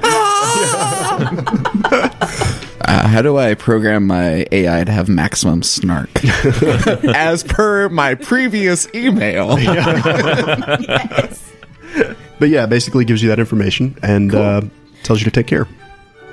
[2.85, 6.09] Uh, how do I program my AI to have maximum snark?
[7.15, 9.57] As per my previous email.
[12.43, 14.63] But yeah, basically gives you that information and uh,
[15.03, 15.65] tells you to take care.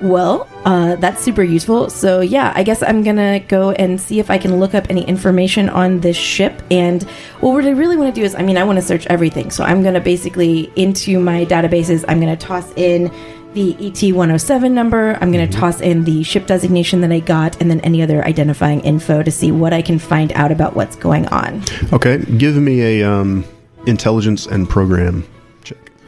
[0.03, 1.88] Well, uh, that's super useful.
[1.88, 5.05] So, yeah, I guess I'm gonna go and see if I can look up any
[5.05, 6.64] information on this ship.
[6.68, 7.07] And
[7.40, 9.53] well, what I really want to do is, I mean, I want to search everything.
[9.53, 13.12] So, I'm gonna basically into my databases, I'm gonna toss in
[13.55, 17.70] the ET 107 number, I'm gonna toss in the ship designation that I got, and
[17.70, 21.29] then any other identifying info to see what I can find out about what's going
[21.29, 21.62] on.
[21.92, 23.44] Okay, give me a um,
[23.87, 25.25] intelligence and program.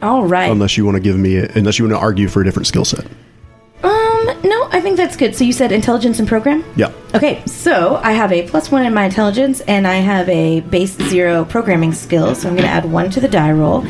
[0.03, 0.51] All right.
[0.51, 2.67] Unless you want to give me, a, unless you want to argue for a different
[2.67, 3.05] skill set.
[3.83, 5.33] Um, no, I think that's good.
[5.33, 6.63] So, you said intelligence and program?
[6.75, 6.91] Yeah.
[7.15, 10.97] Okay, so I have a plus one in my intelligence, and I have a base
[11.09, 12.35] zero programming skill.
[12.35, 13.85] So I'm going to add one to the die roll.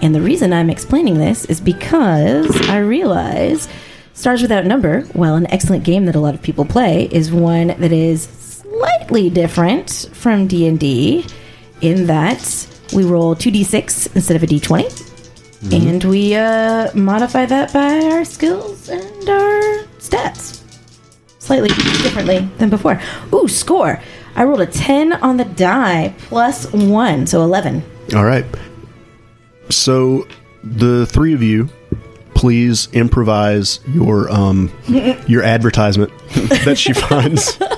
[0.00, 3.68] And the reason I'm explaining this is because I realize
[4.14, 7.68] Stars Without Number, while an excellent game that a lot of people play, is one
[7.68, 11.26] that is slightly different from D and D,
[11.82, 15.07] in that we roll two d6 instead of a d20.
[15.72, 20.62] And we uh, modify that by our skills and our stats
[21.38, 23.00] slightly differently than before.
[23.32, 24.00] Ooh, score.
[24.36, 27.82] I rolled a 10 on the die plus 1, so 11.
[28.14, 28.44] All right.
[29.70, 30.28] So
[30.62, 31.68] the three of you,
[32.34, 34.72] please improvise your um
[35.26, 36.12] your advertisement
[36.64, 37.58] that she finds.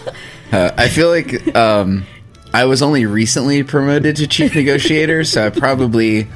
[0.52, 2.04] Uh, I feel like um,
[2.52, 6.26] I was only recently promoted to chief negotiator, so I probably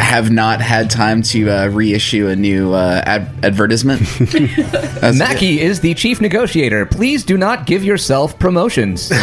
[0.00, 4.00] have not had time to uh, reissue a new uh, ad- advertisement.
[4.18, 6.86] That's- Mackie is the chief negotiator.
[6.86, 9.10] Please do not give yourself promotions.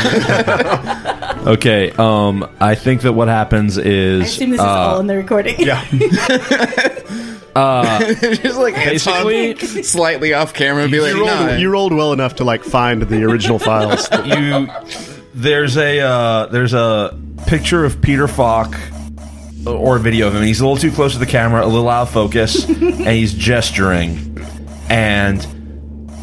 [1.42, 5.08] Okay, um, I think that what happens I is assume this is uh, all in
[5.08, 5.56] the recording.
[5.60, 5.84] Yeah.
[7.56, 12.14] just like hands Basically- slightly off camera, be like, You rolled, "Nah." you rolled well
[12.14, 14.08] enough to like find the original files.
[14.24, 14.68] you
[15.34, 18.76] there's a uh, there's a picture of Peter Falk
[19.66, 20.44] or a video of him.
[20.44, 23.34] He's a little too close to the camera, a little out of focus, and he's
[23.34, 24.38] gesturing.
[24.90, 25.42] And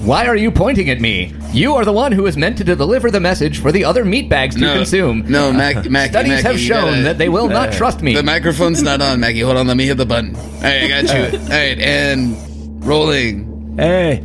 [0.05, 1.35] Why are you pointing at me?
[1.53, 4.53] You are the one who is meant to deliver the message for the other meatbags
[4.55, 5.25] to no, consume.
[5.31, 8.15] No, Mac, Mac, Studies Mackie, have you shown gotta- that they will not trust me.
[8.15, 9.41] The microphone's not on, Maggie.
[9.41, 10.37] Hold on, let me hit the button.
[10.37, 11.39] All right, I got you.
[11.39, 13.77] All right, and rolling.
[13.79, 14.23] Hey,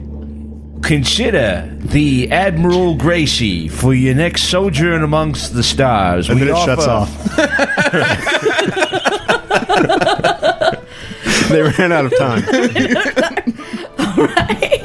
[0.84, 6.30] consider the Admiral Gracie for your next sojourn amongst the stars.
[6.30, 7.10] And We then it shuts off.
[11.50, 12.44] they ran out of time.
[14.00, 14.80] All right.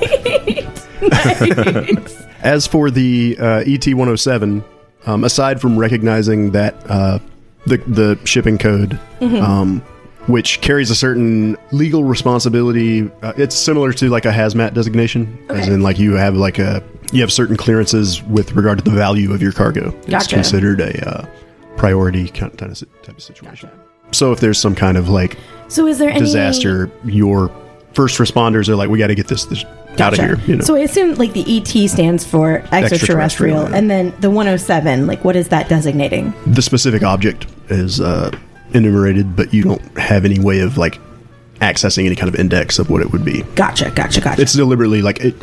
[2.42, 4.64] As for the uh, ET 107,
[5.06, 7.18] um, aside from recognizing that uh,
[7.66, 9.82] the the shipping code, um,
[10.28, 15.68] which carries a certain legal responsibility, uh, it's similar to like a hazmat designation, as
[15.68, 19.32] in like you have like a you have certain clearances with regard to the value
[19.32, 19.94] of your cargo.
[20.06, 21.26] It's considered a uh,
[21.76, 23.70] priority kind of, type of situation.
[24.12, 25.38] So if there's some kind of like
[25.68, 27.50] So is there any disaster, your
[27.94, 29.64] first responders are like, we got to get this, this
[29.98, 30.38] out of here.
[30.46, 33.76] You know, So I assume like the ET stands for extraterrestrial, Extraterrestrial, yeah.
[33.76, 36.32] and then the 107, like what is that designating?
[36.46, 38.30] the specific object is uh,
[38.74, 40.98] enumerated, but you don't have any way of like
[41.60, 43.42] accessing any kind of index of what it would be.
[43.54, 44.40] Gotcha, gotcha, gotcha.
[44.42, 45.34] It's deliberately like it.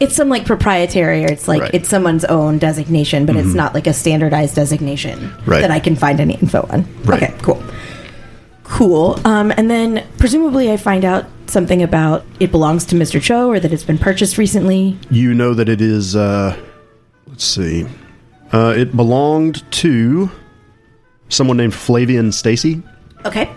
[0.00, 1.68] it's some like proprietary or it's like Right.
[1.68, 1.76] Mm-hmm.
[1.76, 5.60] it's someone's own designation but it's not like a standardized designation Right.
[5.60, 7.22] that i can find any info on Right.
[7.22, 7.62] okay cool
[8.64, 13.48] cool um, and then presumably i find out something about it belongs to mr cho
[13.48, 16.16] or that it's been purchased recently You know that it is.
[16.16, 16.56] Uh,
[17.28, 17.86] let's see.
[18.52, 20.30] Uh, it belonged to
[21.28, 22.82] someone named Flavian Stacy.
[23.24, 23.50] okay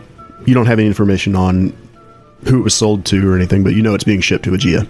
[0.46, 1.74] You don't have any information on
[2.48, 4.88] who it was sold to or anything, but you know it's being shipped to Aegea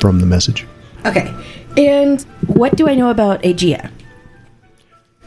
[0.00, 0.66] from the message.
[1.06, 1.32] okay
[1.76, 3.90] and what do i know about aegea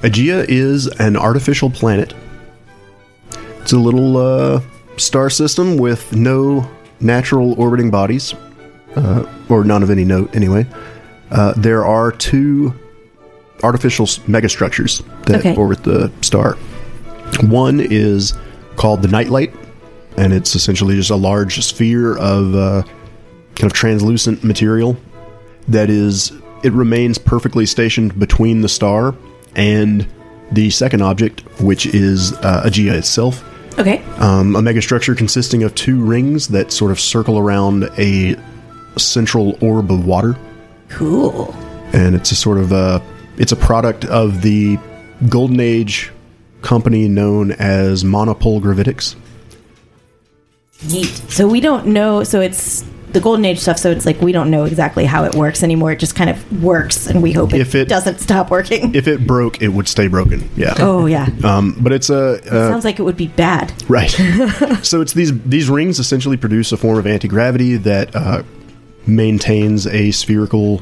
[0.01, 2.13] Aegea is an artificial planet.
[3.61, 4.61] It's a little uh,
[4.97, 6.69] star system with no
[6.99, 8.33] natural orbiting bodies,
[8.97, 10.67] uh, or none of any note, anyway.
[11.31, 12.73] Uh, there are two
[13.63, 15.55] artificial megastructures that Okay.
[15.55, 16.57] orbit the star.
[17.41, 18.33] One is
[18.75, 19.53] called the Nightlight,
[20.17, 22.83] and it's essentially just a large sphere of uh,
[23.55, 24.97] kind of translucent material
[25.67, 26.31] that is
[26.63, 29.15] it remains perfectly stationed between the star
[29.55, 30.07] and
[30.51, 33.43] the second object, which is uh, Aegea itself.
[33.79, 34.03] okay.
[34.17, 38.35] Um, a megastructure consisting of two rings that sort of circle around a
[38.97, 40.37] central orb of water,
[40.89, 41.53] cool.
[41.93, 43.01] And it's a sort of a
[43.37, 44.77] it's a product of the
[45.29, 46.11] Golden Age
[46.63, 49.15] company known as Monopole Gravitics.
[50.89, 52.83] neat so we don't know so it's
[53.13, 55.91] the golden age stuff so it's like we don't know exactly how it works anymore
[55.91, 59.07] it just kind of works and we hope it, If it- doesn't stop working If
[59.07, 60.49] it broke, it would stay broken.
[60.57, 60.73] Yeah.
[60.79, 64.09] oh yeah Um, but it's a, a sounds like it would be bad Right.
[64.81, 68.41] so it's these these rings essentially produce a form of anti gravity that uh,
[69.05, 70.81] maintains a spherical,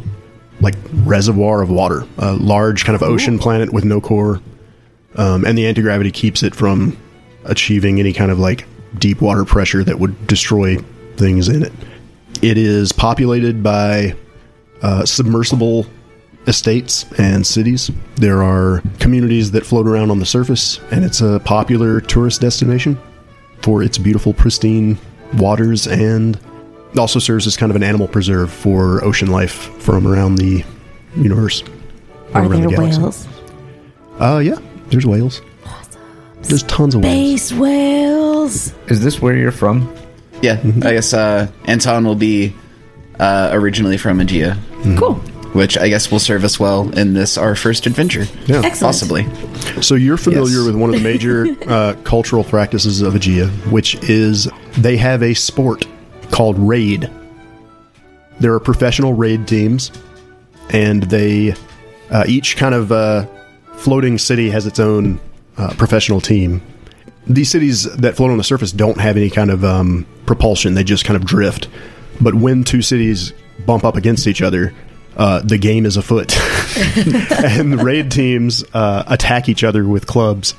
[0.61, 0.75] like
[1.05, 4.39] reservoir of water, a large kind of ocean planet with no core,
[5.15, 6.97] um, and the anti gravity keeps it from
[7.45, 8.65] achieving any kind of like
[8.97, 10.77] deep water pressure that would destroy
[11.17, 11.73] things in it.
[12.41, 14.15] It is populated by
[14.81, 15.85] uh, submersible
[16.47, 17.91] estates and cities.
[18.15, 22.97] There are communities that float around on the surface, and it's a popular tourist destination
[23.61, 24.97] for its beautiful, pristine
[25.35, 26.39] waters and
[26.97, 30.63] also serves as kind of an animal preserve for ocean life from around the
[31.15, 31.63] universe.
[32.33, 33.01] Are around there the galaxy.
[33.01, 33.27] whales?
[34.19, 34.57] Uh, yeah,
[34.91, 35.41] there's whales.
[36.43, 37.41] There's tons of whales.
[37.43, 38.73] Space whales.
[38.87, 39.93] Is this where you're from?
[40.41, 42.55] Yeah, I guess uh, Anton will be
[43.19, 44.57] uh, originally from Aegea,
[44.97, 45.15] Cool.
[45.53, 48.23] which I guess will serve us well in this our first adventure.
[48.47, 48.61] Yeah.
[48.65, 48.79] Excellent.
[48.81, 49.81] Possibly.
[49.83, 50.65] So you're familiar Yes.
[50.65, 55.35] with one of the major uh, cultural practices of Aegea, which is they have a
[55.35, 55.85] sport
[56.31, 57.09] called raid.
[58.39, 59.91] There are professional raid teams,
[60.71, 61.53] and they
[62.09, 63.27] uh, each kind of uh,
[63.81, 65.19] floating city has its own
[65.57, 66.61] uh, professional team.
[67.27, 70.83] These cities that float on the surface don't have any kind of um, propulsion; they
[70.83, 71.67] just kind of drift.
[72.19, 73.33] But when two cities
[73.65, 74.73] bump up against each other,
[75.17, 76.35] uh, the game is afoot,
[76.97, 80.53] and the raid teams uh, attack each other with clubs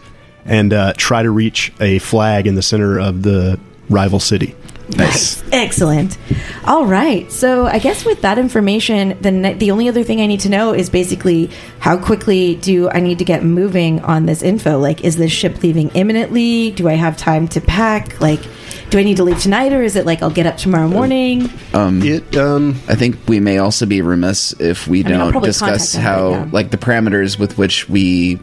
[0.45, 3.59] and uh, try to reach a flag in the center of the
[3.89, 4.55] rival city.
[4.97, 5.43] Nice.
[5.53, 6.19] Excellent.
[6.65, 7.31] All right.
[7.31, 10.49] So I guess with that information, the ne- the only other thing I need to
[10.49, 14.79] know is basically how quickly do I need to get moving on this info?
[14.79, 16.71] Like, is this ship leaving imminently?
[16.73, 18.21] Do I have time to pack?
[18.21, 18.41] Like,
[18.91, 21.49] do I need to leave tonight, or is it like I'll get up tomorrow morning?
[21.75, 25.49] It um, I think we may also be remiss if we mean, I'll don't probably
[25.49, 26.53] discuss contact them how, right now.
[26.53, 28.39] like, the parameters with which we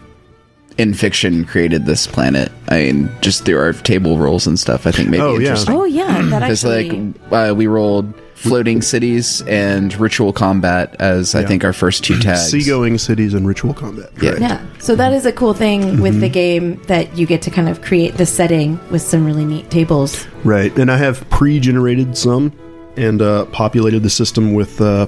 [0.80, 2.52] in fiction created this planet.
[2.70, 4.88] I mean, just through our table rolls and stuff.
[4.88, 5.40] I think maybe Oh, yeah.
[5.50, 5.76] interesting.
[5.76, 7.14] Oh yeah, that Because actually.
[7.30, 11.48] like uh, we rolled floating cities and ritual combat as I Yeah.
[11.48, 12.50] think our first two tags.
[12.50, 14.10] seagoing cities and ritual combat.
[14.16, 14.30] Yeah.
[14.32, 14.40] Correct.
[14.42, 16.22] yeah, so that is a cool thing with Mm-hmm.
[16.22, 19.70] the game that you get to kind of create the setting with some really neat
[19.70, 20.26] tables.
[20.46, 22.54] Right, and I have pre-generated some
[22.96, 25.08] and uh, populated the system with uh,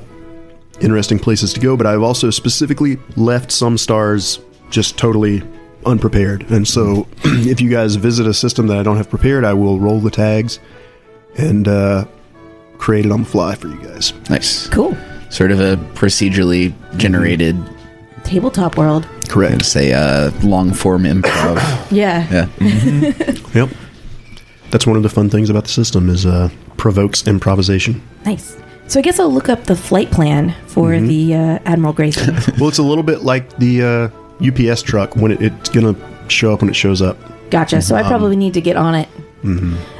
[0.81, 1.77] interesting places to go.
[1.77, 4.39] But I've also specifically left some stars
[4.71, 5.41] just totally
[5.85, 6.49] unprepared.
[6.51, 9.79] And so, if you guys visit a system that I don't have prepared, I will
[9.79, 10.59] roll the tags
[11.37, 12.05] and uh,
[12.77, 14.13] create it on the fly for you guys.
[14.29, 14.67] Nice.
[14.67, 14.97] Cool.
[15.29, 17.55] Sort of a procedurally generated,
[18.23, 19.07] Tabletop world.
[19.29, 19.65] Correct.
[19.65, 21.57] say, uh, long form improv.
[21.91, 22.47] Yeah.
[22.59, 23.31] yeah.
[23.55, 23.69] Yep.
[24.69, 28.01] That's one of the fun things about the system is uh, provokes improvisation.
[28.25, 28.55] Nice.
[28.87, 31.07] So I guess I'll look up the flight plan for Mm-hmm.
[31.07, 32.35] the uh, Admiral Grayson.
[32.59, 34.07] well, it's a little bit like the uh,
[34.45, 37.17] UPS truck when it, it's going to show up when it shows up.
[37.49, 37.81] Gotcha.
[37.81, 39.09] So I probably need to get on it.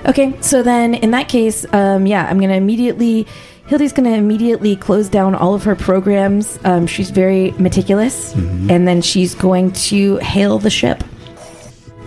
[0.08, 0.34] Okay.
[0.42, 3.28] So then, in that case, um, yeah, I'm gonna immediately.
[3.68, 6.60] Hildy's gonna immediately close down all of her programs.
[6.64, 11.04] Um, she's very meticulous, and then she's going to hail the ship.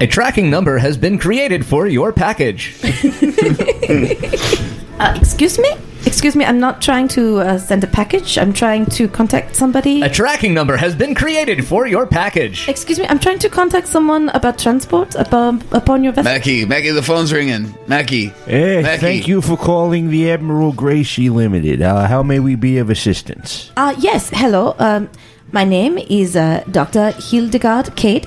[0.00, 2.76] A tracking number has been created for your package.
[4.96, 5.68] Uh, excuse me.
[6.06, 6.44] Excuse me.
[6.44, 8.36] I'm not trying to uh, send a package.
[8.38, 10.02] I'm trying to contact somebody.
[10.02, 12.68] A tracking number has been created for your package.
[12.68, 13.06] Excuse me.
[13.08, 16.30] I'm trying to contact someone about transport upon, upon your vessel.
[16.32, 17.74] Mackie, Mackie, the phone's ringing.
[17.86, 18.32] Mackie.
[18.46, 19.00] Eh, Mackie.
[19.00, 21.82] thank you for calling the Admiral Gracie Limited.
[21.82, 23.72] Uh, how may we be of assistance?
[23.76, 24.74] Uh, yes, hello.
[24.78, 25.08] Um,
[25.52, 27.12] my name is uh, Dr.
[27.12, 28.26] Hildegard Cade.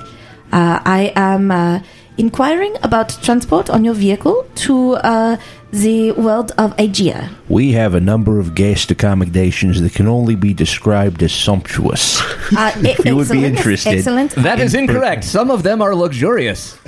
[0.50, 1.80] Uh, I am uh,
[2.16, 5.36] inquiring about transport on your vehicle to uh,
[5.72, 7.28] the world of Aegea.
[7.48, 12.20] We have a number of guest accommodations that can only be described as sumptuous.
[12.56, 13.92] Uh, If you would be interested.
[13.98, 14.30] Excellent.
[14.36, 15.24] That is incorrect.
[15.24, 16.78] Some of them are luxurious.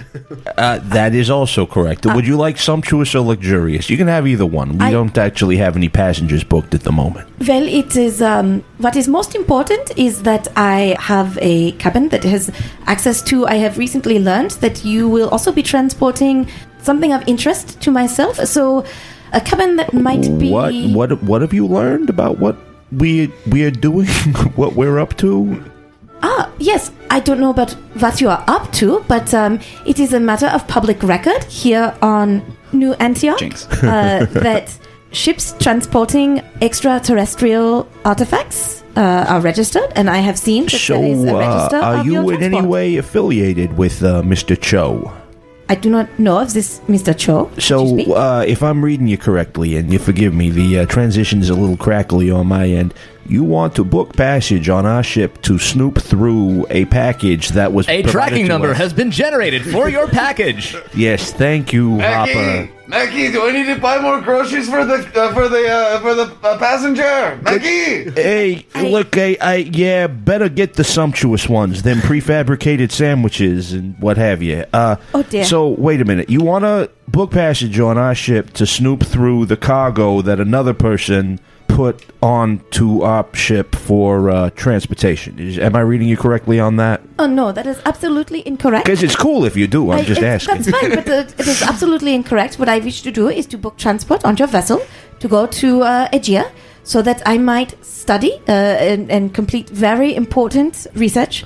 [0.56, 2.06] Uh, that is also correct.
[2.06, 3.90] Would you like sumptuous or luxurious?
[3.90, 4.78] You can have either one.
[4.78, 7.28] We I- don't actually have any passengers booked at the moment.
[7.46, 8.22] Well, it is.
[8.22, 12.50] Um, what is most important is that I have a cabin that has
[12.86, 13.46] access to.
[13.46, 16.48] I have recently learned that you will also be transporting
[16.82, 18.36] something of interest to myself.
[18.46, 18.84] So,
[19.32, 20.50] a cabin that might be.
[20.50, 22.56] What what what have you learned about what
[22.92, 24.06] we we are doing?
[24.56, 25.62] what we're up to?
[26.22, 26.90] Ah, yes.
[27.08, 30.46] I don't know about what you are up to, but um, it is a matter
[30.46, 33.66] of public record here on New Antioch Jinx.
[33.82, 34.78] uh, that
[35.12, 41.24] ships transporting extraterrestrial artifacts uh, are registered, and I have seen that So, there is
[41.24, 44.60] a uh, are of you your in any way affiliated with uh, Mr.
[44.60, 45.12] Cho?
[45.70, 47.16] I do not know of this Mr.
[47.16, 47.48] Cho.
[47.60, 51.48] So, uh, if I'm reading you correctly, and you forgive me, the uh, transition is
[51.48, 52.92] a little crackly on my end.
[53.30, 57.88] You want to book passage on our ship to snoop through a package that was
[57.88, 58.78] A tracking to number us.
[58.78, 60.74] has been generated for your package.
[60.96, 62.34] Yes, thank you, Hopper.
[62.34, 66.00] Mackie, Mackie, do I need to buy more groceries for the uh, for the uh,
[66.00, 67.38] for the uh, passenger?
[67.42, 68.10] Mackie.
[68.20, 74.16] Hey, look, I, I, yeah, better get the sumptuous ones than prefabricated sandwiches and what
[74.16, 74.64] have you.
[74.72, 75.44] Uh, Oh, dear.
[75.44, 79.46] So wait a minute, you want to book passage on our ship to snoop through
[79.46, 81.38] the cargo that another person
[81.74, 85.38] put onto op ship for uh, transportation?
[85.38, 87.00] Is, am I reading you correctly on that?
[87.18, 88.84] Oh no, that is absolutely incorrect.
[88.84, 89.90] Because it's cool if you do.
[89.90, 90.62] I'm I- just asking.
[90.62, 92.58] That's fine, but uh, it is absolutely incorrect.
[92.58, 94.80] What I wish to do is to book transport on your vessel
[95.20, 96.50] to go to uh, Aegea
[96.82, 101.44] so that I might study uh, and, and complete very important research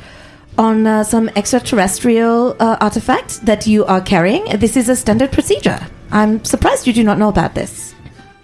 [0.56, 4.44] on uh, some extraterrestrial uh, artifact that you are carrying.
[4.58, 5.80] This is a standard procedure.
[6.12, 7.94] I'm surprised you do not know about this.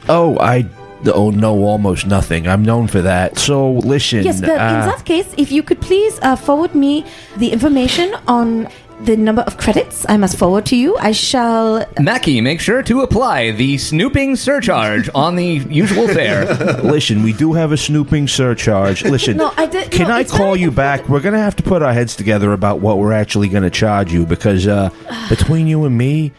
[0.08, 0.64] Oh, I
[1.06, 2.46] oh no almost nothing.
[2.48, 3.38] I'm known for that.
[3.38, 4.24] So listen.
[4.24, 7.04] Yes, but in uh, that case, if you could please uh, forward me
[7.36, 8.68] the information on
[9.02, 13.00] the number of credits I must forward to you, I shall Mackie, make sure to
[13.00, 16.44] apply the snooping surcharge on the usual fare.
[16.82, 19.02] Listen, we do have a snooping surcharge.
[19.04, 21.08] Listen, No, I did- can no, I call you back?
[21.08, 24.26] We're gonna have to put our heads together about what we're actually gonna charge you
[24.26, 24.90] because uh,
[25.30, 26.32] between you and me,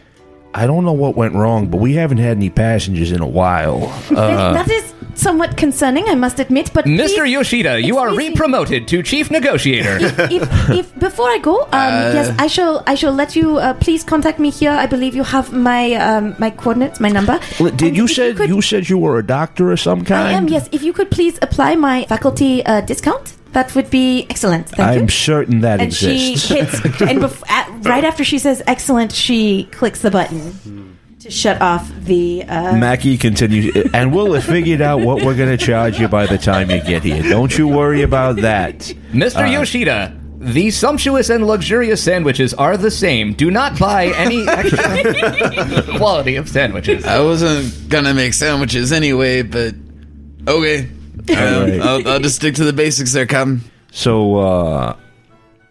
[0.53, 3.83] I don't know what went wrong, but we haven't had any passengers in a while.
[4.09, 6.71] Uh, that is somewhat concerning, I must admit.
[6.73, 6.97] But Mr.
[7.17, 9.97] please- Yoshida, you are re-promoted to chief negotiator.
[10.29, 12.83] if, if before I go, um, Uh, yes, I shall.
[12.87, 13.57] I shall let you.
[13.57, 14.71] Uh, please contact me here.
[14.71, 17.39] I believe you have my um, my coordinates, my number.
[17.57, 20.27] Did And you if said you, could- said you were a doctor of some kind?
[20.27, 20.47] I am.
[20.49, 20.67] Yes.
[20.71, 24.69] If you could please apply my faculty uh, discount, that would be excellent.
[24.69, 25.07] Thank I'm you.
[25.09, 30.01] certain that and she hits, and bef- at, right after she says excellent, she clicks
[30.01, 32.43] the button to shut off the.
[32.43, 36.25] Uh, Mackie continues, and we'll have figured out what we're going to charge you by
[36.25, 37.21] the time you get here.
[37.23, 38.79] Don't you worry about that.
[39.11, 39.51] Mr.
[39.51, 43.33] Yoshida, the sumptuous and luxurious sandwiches are the same.
[43.33, 47.05] Do not buy any extra quality of sandwiches.
[47.05, 49.75] I wasn't gonna make sandwiches anyway, but
[50.47, 50.89] okay.
[51.29, 51.81] Um, Alright.
[51.81, 53.61] I'll, I'll just stick to the basics there, Captain.
[53.91, 54.95] So, uh,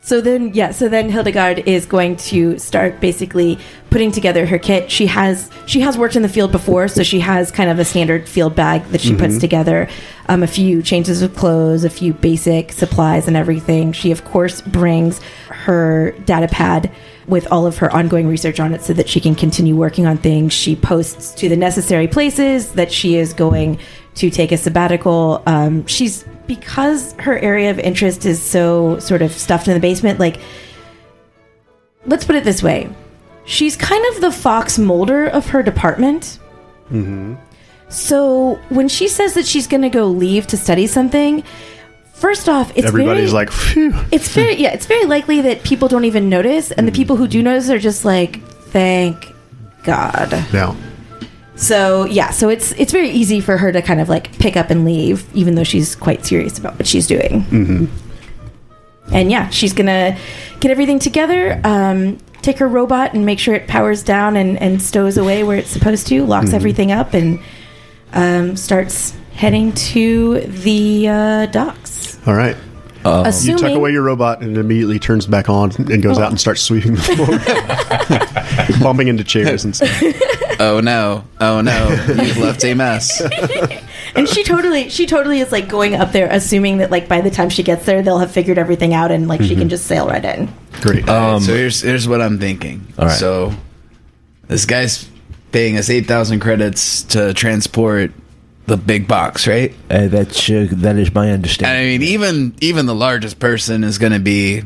[0.03, 0.71] So then, yeah.
[0.71, 3.59] So then, Hildegard is going to start basically
[3.91, 4.91] putting together her kit.
[4.91, 7.85] She has she has worked in the field before, so she has kind of a
[7.85, 9.89] standard field bag that she puts together.
[10.29, 13.93] Um, a few changes of clothes, a few basic supplies, and everything.
[13.93, 16.91] She of course brings her data pad
[17.27, 20.19] with all of her ongoing research on it, so that she can continue working on
[20.19, 20.53] things.
[20.53, 23.79] She posts to the necessary places that she is going
[24.17, 25.43] to take a sabbatical.
[25.47, 30.19] Um, she's because her area of interest is so sort of stuffed in the basement.
[30.19, 30.41] Like,
[32.07, 32.89] let's put it this way:
[33.45, 36.39] she's kind of the Fox Mulder of her department.
[36.91, 37.35] Mm-hmm.
[37.89, 41.43] So when she says that she's going to go leave to study something,
[42.15, 43.93] first off, it's Everybody's very, like, phew.
[44.13, 47.27] it's very yeah, it's very likely that people don't even notice, and the people who
[47.27, 48.41] do notice are just like,
[48.71, 49.33] thank
[49.83, 50.31] God.
[50.53, 50.77] Now,
[51.61, 54.71] So yeah, so it's it's very easy for her to kind of like pick up
[54.71, 57.43] and leave, even though she's quite serious about what she's doing.
[57.45, 57.85] Mm-hmm.
[59.13, 60.17] And yeah, she's gonna
[60.61, 64.81] get everything together, um, take her robot and make sure it powers down and, and
[64.81, 67.39] stows away where it's supposed to, locks everything up, and
[68.15, 72.19] um, starts heading to the uh, docks.
[72.27, 72.57] all right.
[73.05, 76.31] You Assuming tuck away your robot and it immediately turns back on and goes out
[76.31, 79.91] and starts sweeping the floor, bumping into chairs and stuff.
[80.61, 81.25] Oh no!
[81.41, 81.89] Oh no!
[82.07, 83.21] You've left a mess.
[84.15, 87.31] and she totally she totally is like going up there assuming that like by the
[87.31, 90.07] time she gets there they'll have figured everything out and like she can just sail
[90.07, 90.53] right in
[90.83, 91.09] Great.
[91.09, 92.87] Um, so here's here's what I'm thinking.
[92.99, 93.19] All right.
[93.19, 93.55] So
[94.49, 95.09] this guy's
[95.51, 98.13] paying us eight thousand credits to transport
[98.67, 99.75] the big box, right?
[99.91, 101.81] uh, that's uh, that is my And understanding.
[101.81, 104.63] I mean, even even the largest person is going to be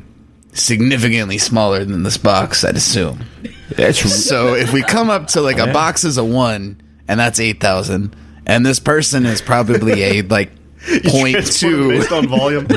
[0.55, 3.25] significantly smaller than this box, I'd assume.
[3.71, 7.39] That's So if we come up to like a box is a one, and that's
[7.41, 10.51] eight thousand, and this person is probably a like
[11.07, 11.91] point two.
[11.91, 12.67] based on volume.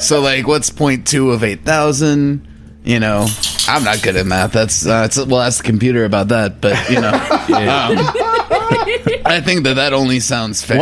[0.00, 2.48] So like, what's point two of eight thousand?
[2.84, 3.26] You know,
[3.66, 4.52] I'm not good at math.
[4.52, 6.60] That's uh, it's, well, ask the computer about that.
[6.60, 7.96] But you know, um,
[9.24, 10.78] I think that that only sounds fair.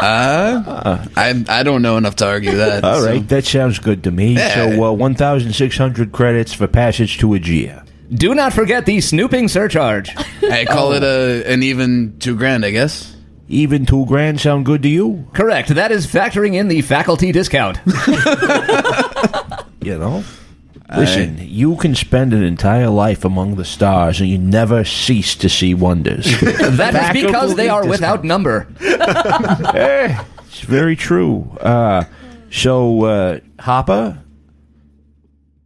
[0.00, 1.10] 1,600.
[1.16, 2.84] I I don't know enough to argue that.
[2.90, 3.28] all so- right.
[3.28, 4.34] That sounds good to me.
[4.34, 4.54] Yeah.
[4.54, 7.86] So, uh, one thousand six hundred credits for passage to Aegea.
[8.12, 10.10] Do not forget the snooping surcharge.
[10.42, 13.16] I call it a an even two grand, I guess.
[13.48, 15.26] Even two grand sound good to you?
[15.32, 15.70] Correct.
[15.70, 17.78] That is factoring in the faculty discount.
[19.82, 20.22] You know.
[20.96, 25.48] Listen, you can spend an entire life among the stars and you never cease to
[25.48, 26.26] see wonders.
[26.42, 28.66] That is because they are without number.
[28.80, 31.56] hey, It's very true.
[31.60, 32.04] Uh,
[32.50, 34.18] so, uh, Hopper,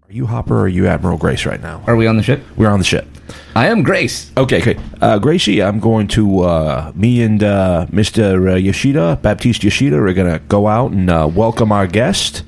[0.06, 1.82] are you Hopper or are you Admiral Grace right now?
[1.86, 2.42] Are we on the ship?
[2.56, 3.06] We're on the ship.
[3.56, 4.30] I am Grace.
[4.36, 4.76] Okay, okay.
[5.00, 8.52] Uh, Gracie, I'm going to, uh, me and uh, Mr.
[8.52, 12.42] Uh, Yoshida, Baptiste Yoshida, are going to go out and uh, welcome our guest,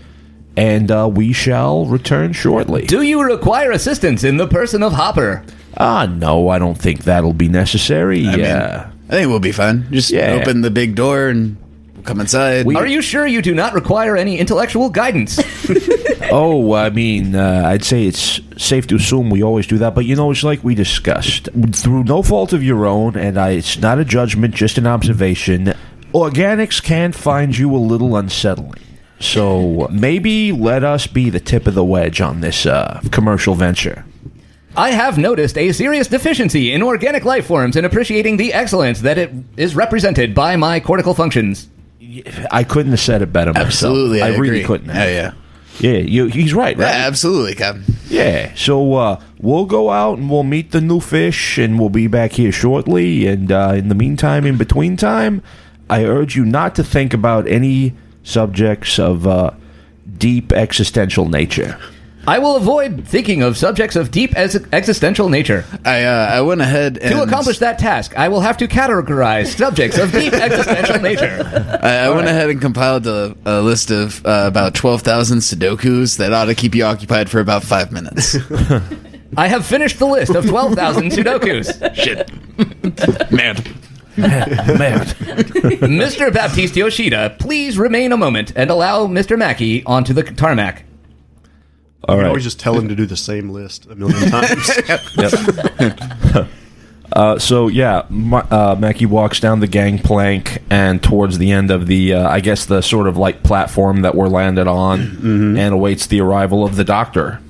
[0.57, 2.86] and uh, we shall return shortly.
[2.86, 5.44] Do you require assistance in the person of Hopper?
[5.76, 8.22] Ah, no, I don't think that'll be necessary.
[8.22, 8.90] mean- Yeah.
[9.09, 9.86] I think we'll be fine.
[9.92, 10.38] Just Yeah.
[10.40, 11.57] open the big door and
[12.04, 12.66] come inside.
[12.74, 15.38] Are you sure you do not require any intellectual guidance?
[16.32, 20.07] oh, I mean, uh, I'd say it's safe to assume we always do that, but
[20.07, 21.48] you know, it's like we discussed.
[21.72, 25.74] Through no fault of your own, and I, it's not a judgment, just an observation,
[26.14, 28.82] organics can find you a little unsettling.
[29.18, 34.04] So maybe let us be the tip of the wedge on this uh, commercial venture.
[34.76, 39.16] I have noticed a serious deficiency in organic life forms in appreciating the excellence that
[39.16, 41.68] it is represented by my cortical functions.
[42.50, 43.68] I couldn't have said it better myself.
[43.68, 44.88] Absolutely, I, I, really couldn't.
[44.88, 45.10] Yeah, Have.
[45.10, 45.32] yeah.
[45.78, 46.94] Yeah, you, he's right, Yeah, right?
[46.94, 47.84] absolutely, Captain.
[48.08, 52.06] Yeah, so uh, we'll go out and we'll meet the new fish, and we'll be
[52.06, 53.26] back here shortly.
[53.26, 55.42] And uh, in the meantime, in between time,
[55.90, 57.94] I urge you not to think about any
[58.26, 59.52] subjects of uh,
[60.18, 61.78] deep existential nature.
[62.28, 65.64] I will avoid thinking of subjects of deep ex- existential nature.
[65.84, 69.56] I uh, I went ahead and To accomplish that task, I will have to categorize
[69.56, 71.78] subjects of deep existential nature.
[71.82, 76.16] I, I went ahead and compiled a, a list of uh, about twelve thousand Sudokus
[76.18, 78.36] that ought to keep you occupied for about five minutes.
[79.36, 81.94] I have finished the list of 12,000 Sudokus.
[81.94, 82.30] Shit,
[83.30, 83.56] man.
[84.78, 85.00] Man,
[85.86, 86.32] Mr.
[86.32, 89.36] Baptiste Yoshida, please remain a moment and allow Mr.
[89.38, 90.84] Mackie onto the tarmac.
[92.08, 92.28] all You right.
[92.28, 94.70] always just tell him to do the same list a million times.
[97.12, 101.86] Uh, so yeah, Ma- uh, Mackie walks down the gangplank and towards the end of
[101.86, 105.00] the, uh, I guess the sort of like platform that we're landed on,
[105.56, 107.40] and awaits the arrival of the doctor.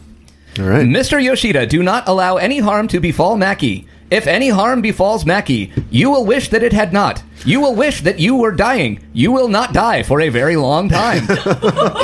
[0.59, 0.87] All right.
[0.87, 1.21] Mr.
[1.23, 3.89] Yoshida, do not allow any harm to befall Mackey.
[4.11, 7.23] If any harm befalls Mackie, you will wish that it had not.
[7.45, 9.05] You will wish that you were dying.
[9.13, 11.27] You will not die for a very long time.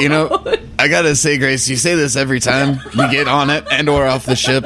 [0.03, 0.45] You know,
[0.79, 4.05] I gotta say, Grace, you say this every time we get on it and or
[4.07, 4.65] off the ship.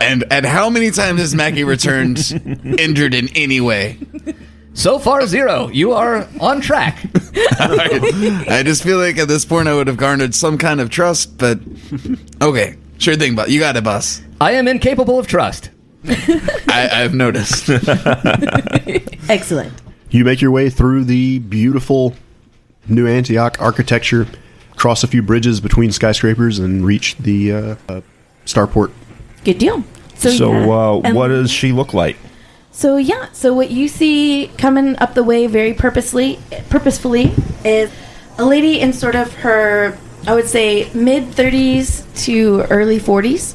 [0.00, 2.18] And and how many times has Mackie returned
[2.78, 3.98] injured in any way?
[4.74, 5.68] so far, zero.
[5.68, 6.98] You are on track.
[7.60, 11.38] I just feel like at this point I would have garnered some kind of trust,
[11.38, 11.60] but
[12.40, 14.20] okay, sure thing, but you got it, boss.
[14.40, 15.70] I am incapable of trust.
[16.68, 17.68] I, I've noticed.
[19.28, 19.72] Excellent.
[20.10, 22.14] You make your way through the beautiful
[22.88, 24.26] New Antioch architecture,
[24.76, 28.00] cross a few bridges between skyscrapers, and reach the uh, uh,
[28.44, 28.90] starport.
[29.44, 29.84] Good deal.
[30.16, 30.68] So, So, yeah.
[30.70, 32.16] uh, And- what does she look like?
[32.74, 36.38] So yeah, so what you see coming up the way very purposely,
[36.70, 37.30] purposefully,
[37.66, 37.90] is
[38.38, 43.54] a lady in sort of her, I would say, mid thirties to early forties.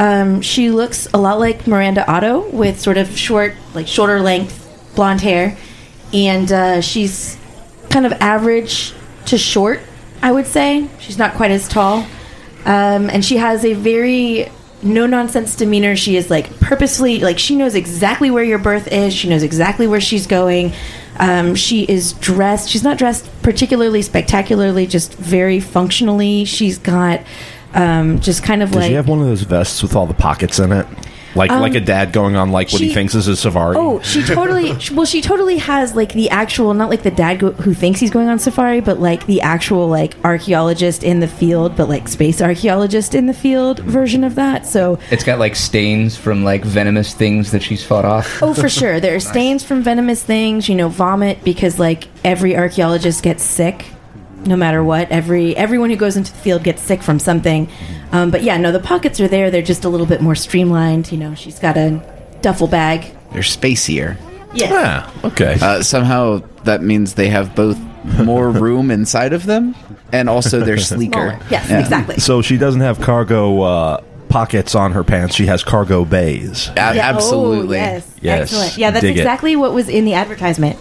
[0.00, 4.66] Um, she looks a lot like Miranda Otto with sort of short, like shorter length
[4.96, 5.58] blonde hair,
[6.14, 7.36] and uh, she's
[7.90, 8.94] kind of average
[9.26, 9.80] to short.
[10.22, 12.06] I would say she's not quite as tall,
[12.64, 14.50] um, and she has a very
[14.82, 15.94] no nonsense demeanor.
[15.96, 19.12] She is like purposefully like she knows exactly where your berth is.
[19.12, 20.72] She knows exactly where she's going.
[21.18, 22.70] Um, she is dressed.
[22.70, 26.46] She's not dressed particularly spectacularly, just very functionally.
[26.46, 27.20] She's got
[27.74, 30.14] um, just kind of Does like she have one of those vests with all the
[30.14, 30.86] pockets in it?
[31.34, 33.76] Like like a dad going on like what he thinks is a safari.
[33.78, 34.76] Oh, she totally.
[34.92, 38.10] well, she totally has like the actual, not like the dad go, who thinks he's
[38.10, 42.42] going on safari, but like the actual like archaeologist in the field, but like space
[42.42, 44.66] archaeologist in the field version of that.
[44.66, 48.42] So, It's got like stains from like venomous things that she's fought off.
[48.42, 50.68] oh, for sure, there are stains from venomous things.
[50.68, 53.86] You know, vomit because like every archaeologist gets sick,
[54.46, 55.10] no matter what.
[55.10, 57.68] Every everyone who goes into the field gets sick from something.
[58.12, 59.50] Um, but yeah, no, the pockets are there.
[59.50, 61.10] They're just a little bit more streamlined.
[61.12, 62.00] You know, she's got a
[62.42, 63.14] duffel bag.
[63.32, 64.16] They're spacier.
[64.52, 64.72] Yes.
[64.74, 65.56] Ah, okay.
[65.60, 67.78] Uh, somehow that means they have both
[68.24, 69.76] more room inside of them
[70.12, 71.12] and also they're sleeker.
[71.38, 71.38] Smaller.
[71.50, 71.78] Yes, Yeah.
[71.80, 72.18] exactly.
[72.18, 75.36] so she doesn't have cargo uh, pockets on her pants.
[75.36, 76.68] She has cargo bays.
[76.70, 77.78] A- Yeah, absolutely.
[77.78, 78.16] Oh, yes.
[78.20, 78.40] Yes.
[78.52, 78.78] Excellent.
[78.78, 79.20] Yeah, that's Dig it.
[79.20, 80.76] exactly what was in the advertisement.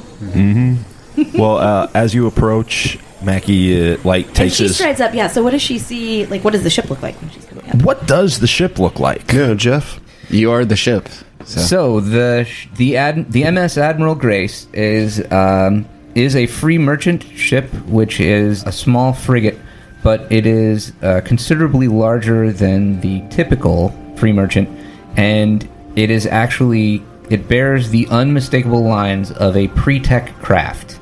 [1.35, 4.75] well, uh, as you approach, Mackie uh, like And takes she his.
[4.75, 5.13] strides up.
[5.13, 5.27] Yeah.
[5.27, 6.25] So what does she see?
[6.25, 7.81] Like, what does the ship look like when she's coming up?
[7.83, 9.31] What does the ship look like?
[9.31, 9.99] Yeah, Jeff.
[10.29, 11.09] You are the ship.
[11.45, 11.59] So.
[11.61, 17.73] So the the ad, the MS Admiral Grace is um, is a free merchant ship,
[17.87, 19.57] which is a small frigate,
[20.03, 24.69] but it is uh, considerably larger than the typical free merchant,
[25.17, 30.99] and it is actually it bears the unmistakable lines of a pre-tech craft,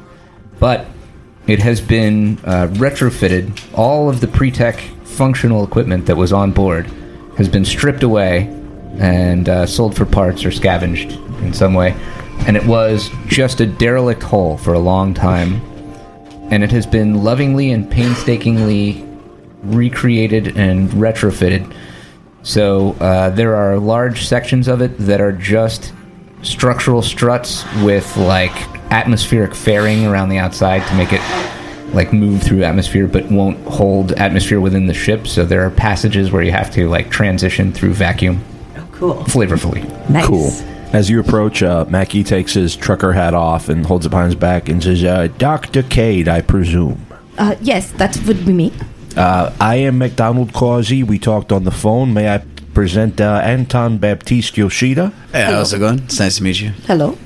[0.60, 0.86] but
[1.48, 3.58] it has been uh, retrofitted.
[3.74, 6.86] All of the pre-tech functional equipment that was on board
[7.38, 8.54] has been stripped away
[9.00, 11.96] and uh, sold for parts or scavenged in some way.
[12.46, 15.62] And it was just a derelict hull for a long time.
[16.52, 19.06] And it has been lovingly and painstakingly
[19.64, 21.74] recreated and retrofitted.
[22.44, 25.94] So uh, there are large sections of it that are just
[26.42, 28.54] structural struts with like
[28.92, 31.22] atmospheric fairing around the outside to make it
[31.94, 36.32] like move through atmosphere but won't hold atmosphere within the ship so there are passages
[36.32, 38.44] where you have to like transition through vacuum
[38.78, 39.16] Oh, cool.
[39.24, 40.26] flavorfully Nice.
[40.26, 40.52] Cool.
[40.94, 44.36] As you approach, uh, Mackie takes his trucker hat off and holds it behind his
[44.36, 45.84] back and says, uh, Dr.
[45.84, 47.06] Cade, I presume.
[47.38, 48.72] Uh, yes, that would be me.
[49.18, 51.04] Uh, I am McDonald Causey.
[51.04, 52.14] We talked on the phone.
[52.14, 52.38] May I
[52.74, 55.12] present uh, Anton Baptiste Yoshida?
[55.34, 56.00] Hey, how's it going?
[56.00, 56.70] It's nice to meet you.
[56.86, 57.18] Hello.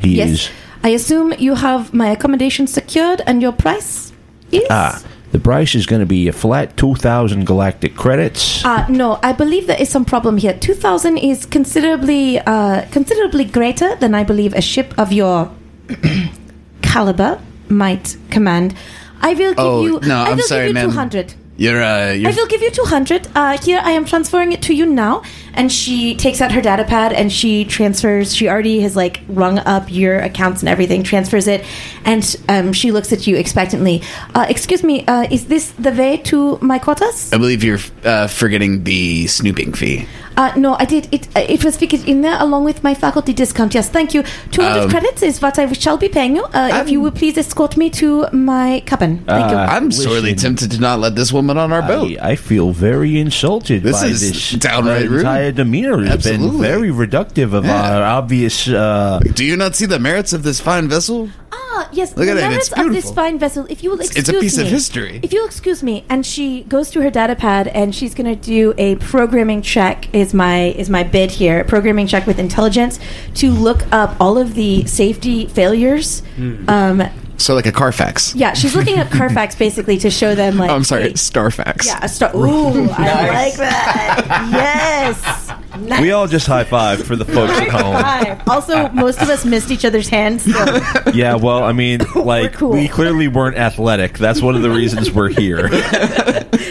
[0.00, 0.30] He yes.
[0.30, 0.50] is.
[0.84, 4.12] I assume you have my accommodation secured and your price
[4.52, 4.66] is?
[4.70, 8.62] Ah, the price is going to be a flat 2,000 galactic credits.
[8.64, 10.52] Uh, no, I believe there is some problem here.
[10.52, 15.50] 2000 is considerably uh, considerably greater than I believe a ship of your
[16.82, 18.74] caliber might command.
[19.22, 20.90] I will give Oh, you no, I I'm sorry, give you ma'am.
[20.90, 21.34] 200.
[21.56, 22.30] You're, uh, you're.
[22.30, 23.28] I will give you 200.
[23.34, 25.22] Uh, here, I am transferring it to you now.
[25.52, 28.34] And she takes out her data pad and she transfers.
[28.34, 31.64] She already has, like, rung up your accounts and everything, transfers it.
[32.04, 34.02] And um, she looks at you expectantly.
[34.34, 37.32] Uh, excuse me, uh, is this the way to my quotas?
[37.32, 40.08] I believe you're uh, forgetting the snooping fee.
[40.36, 41.08] Uh, no, I did.
[41.12, 43.74] It uh, it was figured in there along with my faculty discount.
[43.74, 44.22] Yes, thank you.
[44.50, 46.44] 200 Um, credits is what I shall be paying you.
[46.44, 49.12] Uh, if you will please escort me to my cabin.
[49.26, 49.56] Thank you.
[49.56, 52.18] Uh, I'm sorely tempted to not let this woman on our boat.
[52.20, 55.20] I, I feel very insulted This by is this downright rude.
[55.20, 56.02] entire demeanor.
[56.04, 57.80] It's been very reductive of Yeah.
[57.96, 58.66] our obvious.
[58.68, 61.28] Uh, Do you not see the merits of this fine vessel?
[61.52, 62.16] Ah, yes.
[62.16, 63.12] Look the at it, merits it's of this beautiful.
[63.14, 63.66] fine vessel.
[63.68, 65.20] If you will excuse it's a piece me, of history.
[65.22, 68.40] If you'll excuse me, and she goes to her data pad and she's going to
[68.40, 70.12] do a programming check.
[70.14, 71.64] Is my is my bid here?
[71.64, 72.98] Programming check with intelligence
[73.34, 76.20] to look up all of the safety failures.
[76.36, 76.68] Hmm.
[76.68, 77.02] Um,
[77.36, 78.32] So like a Carfax.
[78.36, 80.70] yeah, she's looking up Carfax basically to show them like.
[80.70, 81.84] Oh, I'm sorry, hey, Starfax.
[81.86, 82.30] Yeah, a star.
[82.36, 84.48] Ooh, I like that.
[84.52, 85.40] Yes.
[85.78, 86.00] Nice.
[86.00, 88.00] we all just high five for the folks at home.
[88.00, 88.48] Five.
[88.48, 90.44] Also, most of us missed each other's hands.
[90.44, 91.10] So.
[91.12, 92.70] Yeah, well, I mean, like cool.
[92.70, 94.18] we clearly weren't athletic.
[94.18, 95.68] That's one of the reasons we're here.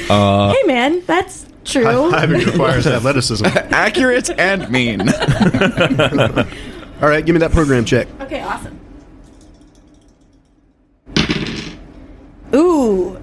[0.09, 1.83] Uh, hey, man, that's true.
[1.83, 3.45] Diving requires athleticism.
[3.45, 5.01] Accurate and mean.
[5.01, 5.07] All
[7.09, 8.07] right, give me that program check.
[8.21, 8.79] Okay, awesome.
[12.53, 13.19] Ooh,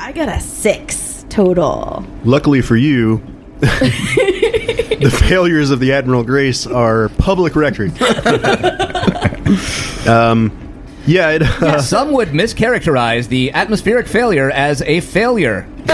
[0.00, 2.04] I got a six total.
[2.24, 3.18] Luckily for you,
[5.02, 7.92] the failures of the Admiral Grace are public record.
[10.06, 10.50] um,
[11.06, 15.62] yeah, it, uh, some would mischaracterize the atmospheric failure as a failure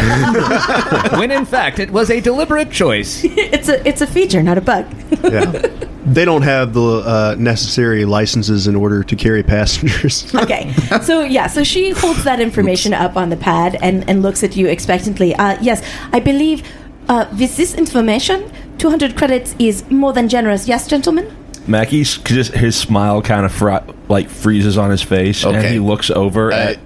[1.19, 4.61] when in fact it was a deliberate choice It's a it's a feature, not a
[4.61, 4.87] bug.
[5.25, 5.67] yeah.
[6.05, 10.35] They don't have the uh, necessary licenses in order to carry passengers.
[10.35, 14.43] okay, so yeah, so she holds that information up on the pad and and looks
[14.43, 15.35] at you expectantly.
[15.35, 15.83] Uh, yes,
[16.13, 16.63] I believe
[17.09, 20.67] uh, with this information, two hundred credits is more than generous.
[20.69, 21.35] Yes, gentlemen.
[21.67, 25.73] Mackie's just his smile kind of fr- like freezes on his face, and Okay.
[25.75, 26.79] he looks over I- at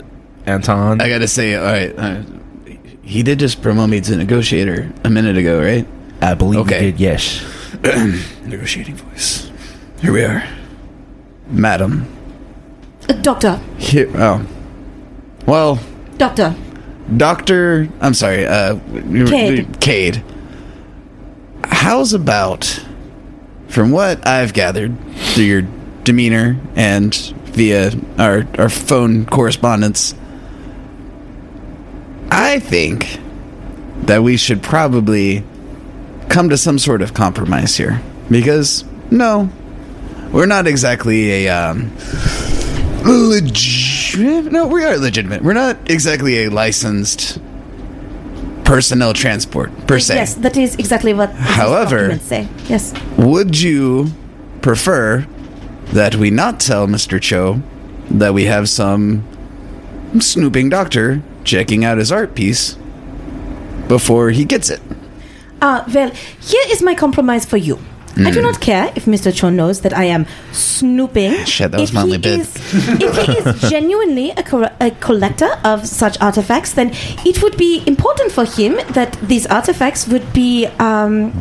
[0.46, 1.00] Anton.
[1.00, 2.16] I gotta say, all right, uh,
[3.02, 5.86] he did just promote me to negotiator a minute ago, right?
[6.20, 6.86] I believe Okay.
[6.86, 7.00] he did.
[7.00, 7.44] Yes.
[8.44, 9.50] Negotiating voice.
[10.00, 10.42] Here we are,
[11.48, 12.06] madam.
[13.08, 14.10] Uh, doctor, Here.
[14.16, 14.44] Oh,
[15.46, 15.78] well,
[16.18, 16.54] doctor.
[17.16, 17.88] Doctor.
[18.00, 18.46] I'm sorry.
[18.46, 18.76] Uh,
[19.10, 19.80] you- Cade.
[19.80, 20.22] Cade.
[21.64, 22.64] How's about,
[23.68, 24.96] from what I've gathered
[25.34, 25.62] through your
[26.04, 30.14] demeanor and via our our phone correspondence,
[32.30, 33.18] I think
[34.02, 35.44] that we should probably
[36.28, 38.00] come to some sort of compromise here
[38.30, 39.50] because no,
[40.32, 41.92] we're not exactly a um,
[43.04, 44.50] legit.
[44.50, 45.42] No, we are legitimate.
[45.42, 47.38] We're not exactly a licensed
[48.64, 50.14] personnel transport per se.
[50.14, 51.30] Yes, that is exactly what.
[51.32, 52.48] However- say.
[52.68, 52.92] Yes.
[53.16, 54.12] Would you
[54.60, 55.26] prefer
[55.92, 57.20] that we not tell Mr.
[57.20, 57.60] Cho
[58.10, 59.22] that we have some
[60.18, 62.76] snooping doctor checking out his art piece
[63.88, 64.80] before he gets it?
[65.60, 66.10] Uh, well,
[66.40, 67.78] here is my compromise for you.
[68.16, 68.30] I Hmm.
[68.34, 69.32] do not care if Mr.
[69.34, 71.44] Cho knows that I am snooping.
[71.46, 72.40] Shit, that was If my only bid.
[72.40, 72.56] is-
[73.00, 76.92] if he is genuinely a, cor- a collector of such artifacts, then
[77.24, 81.32] it would be important for him that these artifacts would be, um,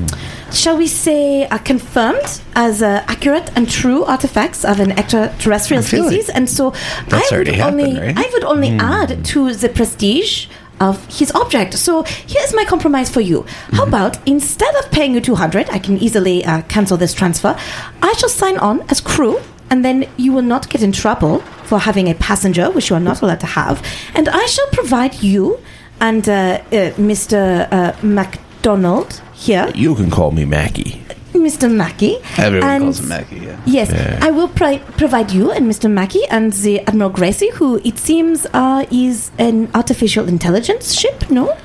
[0.51, 6.27] shall we say, uh, confirmed as uh, accurate and true artifacts of an extraterrestrial species.
[6.27, 6.73] like And so
[7.11, 8.17] I would happened, only, right?
[8.17, 10.47] I would only add to the prestige
[10.81, 11.75] of his object.
[11.75, 13.45] So here's my compromise for you.
[13.71, 17.55] How about instead of paying you 200, I can easily uh, cancel this transfer.
[18.01, 21.79] I shall sign on as crew, and then you will not get in trouble for
[21.79, 23.81] having a passenger, which you are not allowed to have.
[24.15, 25.59] And I shall provide you
[26.01, 27.71] and uh, uh, Mr.
[27.71, 31.01] Uh, MacDonald here, You can call me Mackie.
[31.33, 31.71] Mr.
[31.73, 32.17] Mackie.
[32.37, 33.37] Everyone and calls him Mackie.
[33.39, 33.59] Yeah.
[33.65, 35.89] Yes, I will pri- provide you and Mr.
[35.89, 41.29] Mackie and the Admiral Gracie, who it seems uh, is an artificial intelligence ship.
[41.29, 41.55] No,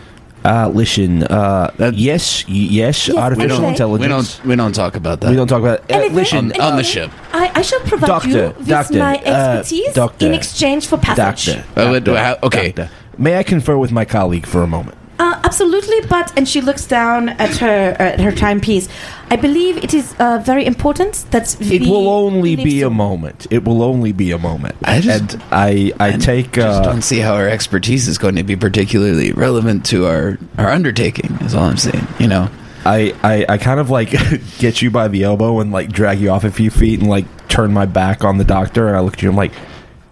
[0.47, 3.69] Uh, listen, uh, yes, y- yes, Yes, artificial okay.
[3.75, 4.01] intelligence.
[4.03, 5.31] We don't we don't talk about that.
[5.31, 5.81] We don't talk about.
[5.91, 6.61] Uh, Anything- listen, anything.
[6.62, 7.11] on the ship.
[7.33, 10.99] I, I shall provide Doctor, you with doctor, my uh, expertise doctor, in exchange for
[10.99, 11.47] passage.
[11.57, 12.71] doctor, Uh, what- doctor, how- okay.
[12.71, 12.91] doctor.
[13.19, 14.97] May I confer with my colleague for a moment?
[15.19, 18.89] Uh, absolutely, but and she looks down at her at her timepiece.
[19.31, 23.47] I believe it is uh, very important that It we will only be a moment.
[23.51, 24.77] It will only be a moment.
[24.85, 28.37] I just- and I I take just uh, don't see how our expertise is going
[28.37, 31.37] to be particularly relevant to our our undertaking.
[31.41, 32.07] Is all I'm saying.
[32.19, 32.49] You know.
[32.85, 34.11] I, I I kind of like
[34.59, 37.27] get you by the elbow and like drag you off a few feet and like
[37.49, 39.29] turn my back on the doctor and I look at you.
[39.31, 39.51] I'm like,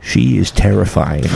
[0.05, 1.25] she is terrifying.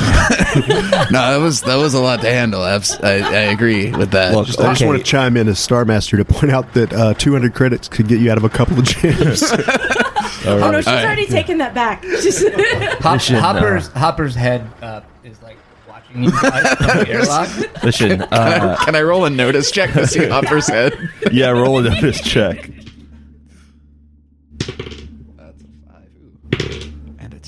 [1.10, 2.62] No, that was that was a lot to handle.
[2.62, 3.10] I, I
[3.52, 4.34] agree with that.
[4.34, 4.86] Look, I just Okay.
[4.86, 8.08] want to chime in as Star Master to point out that uh, 200 credits could
[8.08, 9.42] get you out of a couple of jams.
[10.46, 11.04] Oh no, she's Alright.
[11.04, 12.02] already taken that back.
[12.22, 12.42] She's-
[13.02, 15.56] Hop, Listen, uh, Hopper's Hopper's head uh, is like
[15.88, 17.82] watching you guys from the airlock.
[17.82, 20.94] Listen, uh, Can I roll a notice check to see Hopper's head?
[21.32, 22.70] yeah, roll a notice check.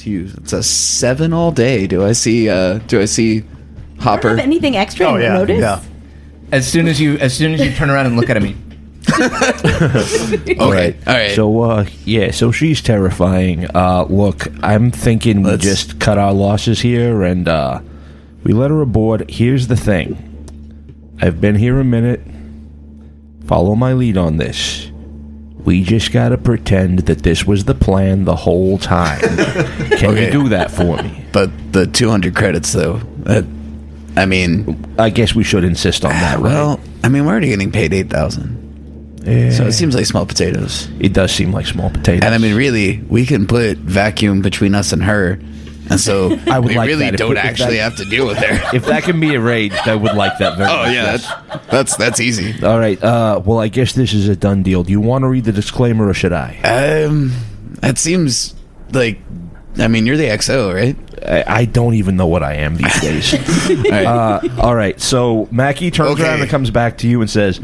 [0.05, 0.23] That's a five.
[0.23, 0.43] And a two.
[0.43, 1.87] It's a seven all day.
[1.87, 2.49] Do I see?
[2.49, 4.39] Uh, do I see Have Hopper?
[4.39, 5.61] anything extra oh yeah, notice?
[5.61, 5.83] yeah.
[6.53, 8.57] As soon as you as soon as you turn around and look at me,
[9.11, 10.57] Okay.
[10.59, 11.33] All right.
[11.35, 13.67] So, uh, yeah, so she's terrifying.
[13.75, 17.81] Uh, look, I'm thinking we Let's- just cut our losses here and, uh,
[18.45, 19.31] we let her aboard.
[19.31, 20.17] Here's the thing
[21.21, 22.21] I've been here a minute.
[23.47, 24.90] Follow my lead on this.
[25.65, 29.21] We just gotta pretend that this was the plan the whole time.
[29.99, 30.27] Can Okay.
[30.27, 31.25] you do that for me?
[31.33, 33.01] but the 200 credits, though.
[33.25, 33.45] That,
[34.17, 36.43] I mean, I guess we should insist on that, right?
[36.43, 39.23] well, I mean, we're already getting paid 8,000.
[39.25, 39.51] Yeah.
[39.51, 40.89] So it seems like small potatoes.
[40.99, 42.25] it does seem like small potatoes.
[42.25, 45.39] And I mean, really, we can put vacuum between us and her.
[45.91, 48.27] And so I would we like really that don't if actually that- have to deal
[48.27, 48.71] with her.
[48.77, 50.89] if that can be arranged, I would like that very Oh much.
[50.89, 52.65] Oh yeah, that's that's, that's easy.
[52.65, 53.03] All right.
[53.03, 54.83] Uh, well, I guess this is a done deal.
[54.85, 56.59] Do you want to read the disclaimer, or should I?
[56.63, 57.33] Um,
[57.83, 58.55] it seems
[58.93, 59.21] like,
[59.79, 60.97] I mean, you're the XO, right?
[61.25, 63.35] I, I don't even know what I am these days.
[63.71, 64.05] All right.
[64.07, 64.99] uh, all right.
[65.01, 66.23] So Mackie turns Okay.
[66.25, 67.61] around and comes back to you and says,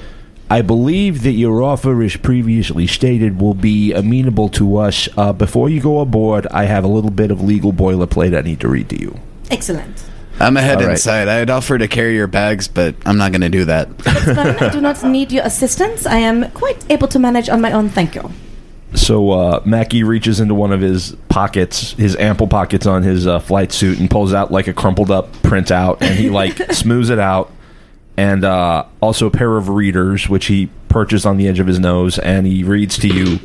[0.48, 5.08] "I believe that your offer, as previously stated, will be amenable to us.
[5.16, 8.60] Uh, before you go aboard, I have a little bit of legal boilerplate I need
[8.60, 9.18] to read to you."
[9.50, 10.04] Excellent.
[10.38, 10.92] I'm ahead all right.
[10.92, 11.28] inside.
[11.28, 13.88] I'd offer to carry your bags, but I'm not going to do that.
[14.06, 16.04] I do not need your assistance.
[16.04, 17.88] I am quite able to manage on my own.
[17.88, 18.30] Thank you.
[18.94, 23.40] So uh, Mackie reaches into one of his pockets, his ample pockets on his uh,
[23.40, 27.18] flight suit, and pulls out like a crumpled up printout, and he like smooths it
[27.18, 27.50] out,
[28.16, 31.78] and uh, also a pair of readers, which he purchased on the edge of his
[31.78, 33.40] nose, and he reads to you,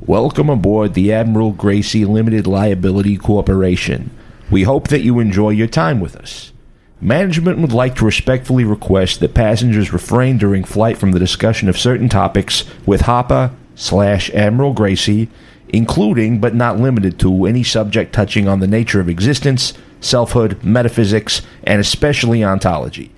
[0.00, 4.10] "Welcome aboard the Admiral Gracie Limited Liability Corporation.
[4.50, 6.52] We hope that you enjoy your time with us."
[7.00, 11.76] Management would like to respectfully request that passengers refrain during flight from the discussion of
[11.76, 15.28] certain topics with Hopper slash Admiral Gracie,
[15.70, 21.42] including but not limited to any subject touching on the nature of existence, selfhood, metaphysics,
[21.64, 23.10] and especially ontology.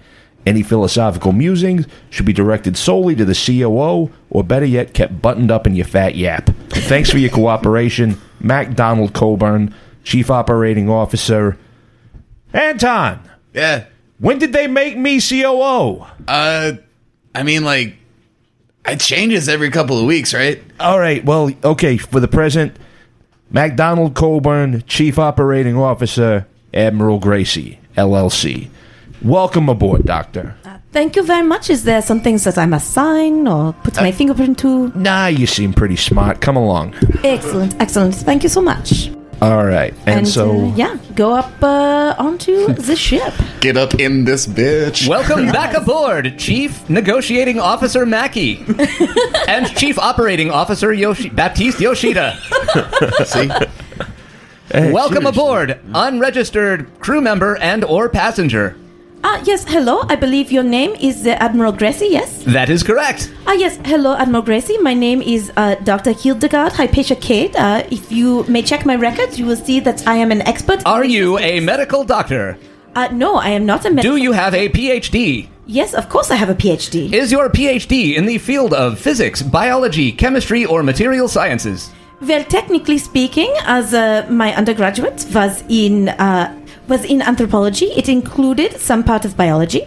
[0.47, 5.51] Any philosophical musings should be directed solely to the COO, or better yet, kept buttoned
[5.51, 6.51] up in your fat yap.
[6.68, 11.57] Thanks for your cooperation, Mac Donald Coburn, Chief Operating Officer.
[12.53, 13.20] Anton!
[13.55, 13.86] Yeah.
[14.18, 16.07] When did they make me COO?
[16.28, 16.72] Uh,
[17.34, 17.97] I mean, like,
[18.86, 20.62] it changes every couple of weeks, right?
[20.78, 22.76] All right, well, okay, for the present,
[23.51, 28.68] MacDonald Coburn, Chief Operating Officer, Admiral Gracie, LLC.
[29.24, 30.54] Welcome aboard, Doctor.
[30.92, 31.70] Thank you very much.
[31.70, 34.88] Is there some things that I must sign or put my fingerprint to?
[34.94, 36.40] Nah, you seem pretty smart.
[36.40, 36.94] Come along.
[37.24, 38.14] Excellent, excellent.
[38.14, 39.10] Thank you so much.
[39.42, 43.34] All right, and, so uh, yeah, go up uh, onto the ship.
[43.60, 45.08] Get up in this bitch.
[45.08, 48.64] welcome back aboard, Chief Negotiating Officer Mackie
[49.48, 52.38] and Chief Operating Officer Yoshi- Baptiste Yoshida.
[53.26, 53.48] See?
[54.70, 55.28] Hey, Welcome seriously.
[55.42, 58.76] aboard, unregistered crew member and or passenger.
[59.26, 60.02] Ah, yes, hello.
[60.10, 62.44] I believe your name is uh, Admiral Gracie, yes?
[62.44, 63.32] That is correct.
[63.46, 64.76] Ah, yes, hello, Admiral Gracie.
[64.76, 66.12] My name is uh, Dr.
[66.12, 67.56] Hildegard Hypatia Cade.
[67.56, 70.82] Uh, if you may check my records, you will see that I am an expert.
[70.84, 72.58] Are you a medical doctor?
[72.94, 74.14] Uh, no, I am not a medical.
[74.14, 75.48] Do you have a PhD?
[75.66, 77.10] Yes, of course I have a PhD.
[77.10, 81.90] Is your PhD in the field of physics, biology, chemistry, or material sciences?
[82.20, 86.54] Well, technically speaking, as uh, my undergraduate was in uh,
[86.89, 89.82] was in anthropology, it included some part of biology.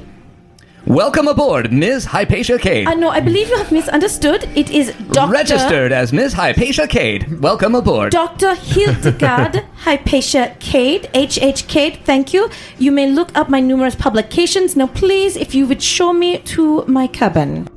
[0.88, 2.06] Welcome aboard, Ms.
[2.06, 2.88] Hypatia Cade.
[2.88, 4.50] Uh, no, I believe you have misunderstood.
[4.56, 6.32] It is Doctor Registered as Ms.
[6.32, 7.42] Hypatia Cade.
[7.42, 8.14] Welcome aboard.
[8.14, 8.56] Dr.
[8.56, 11.68] Hildegard Hypatia Cade, H.H.
[11.68, 12.50] Cade, thank you.
[12.78, 14.78] You may look up my numerous publications.
[14.78, 17.68] Now, please, if you would show me to my cabin.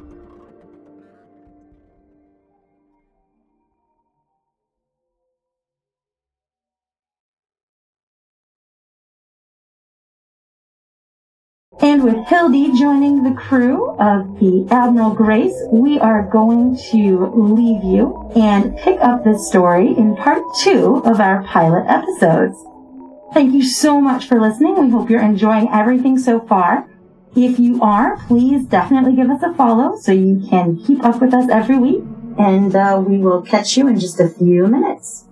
[12.01, 17.84] And with Hildy joining the crew of the Admiral Grace, we are going to leave
[17.84, 22.57] you and pick up this story in part two of our pilot episodes.
[23.34, 24.80] Thank you so much for listening.
[24.80, 26.88] We hope you're enjoying everything so far.
[27.36, 31.34] If you are, please definitely give us a follow so you can keep up with
[31.34, 32.03] us every week.
[32.38, 35.26] And uh, we will catch you in just a few minutes.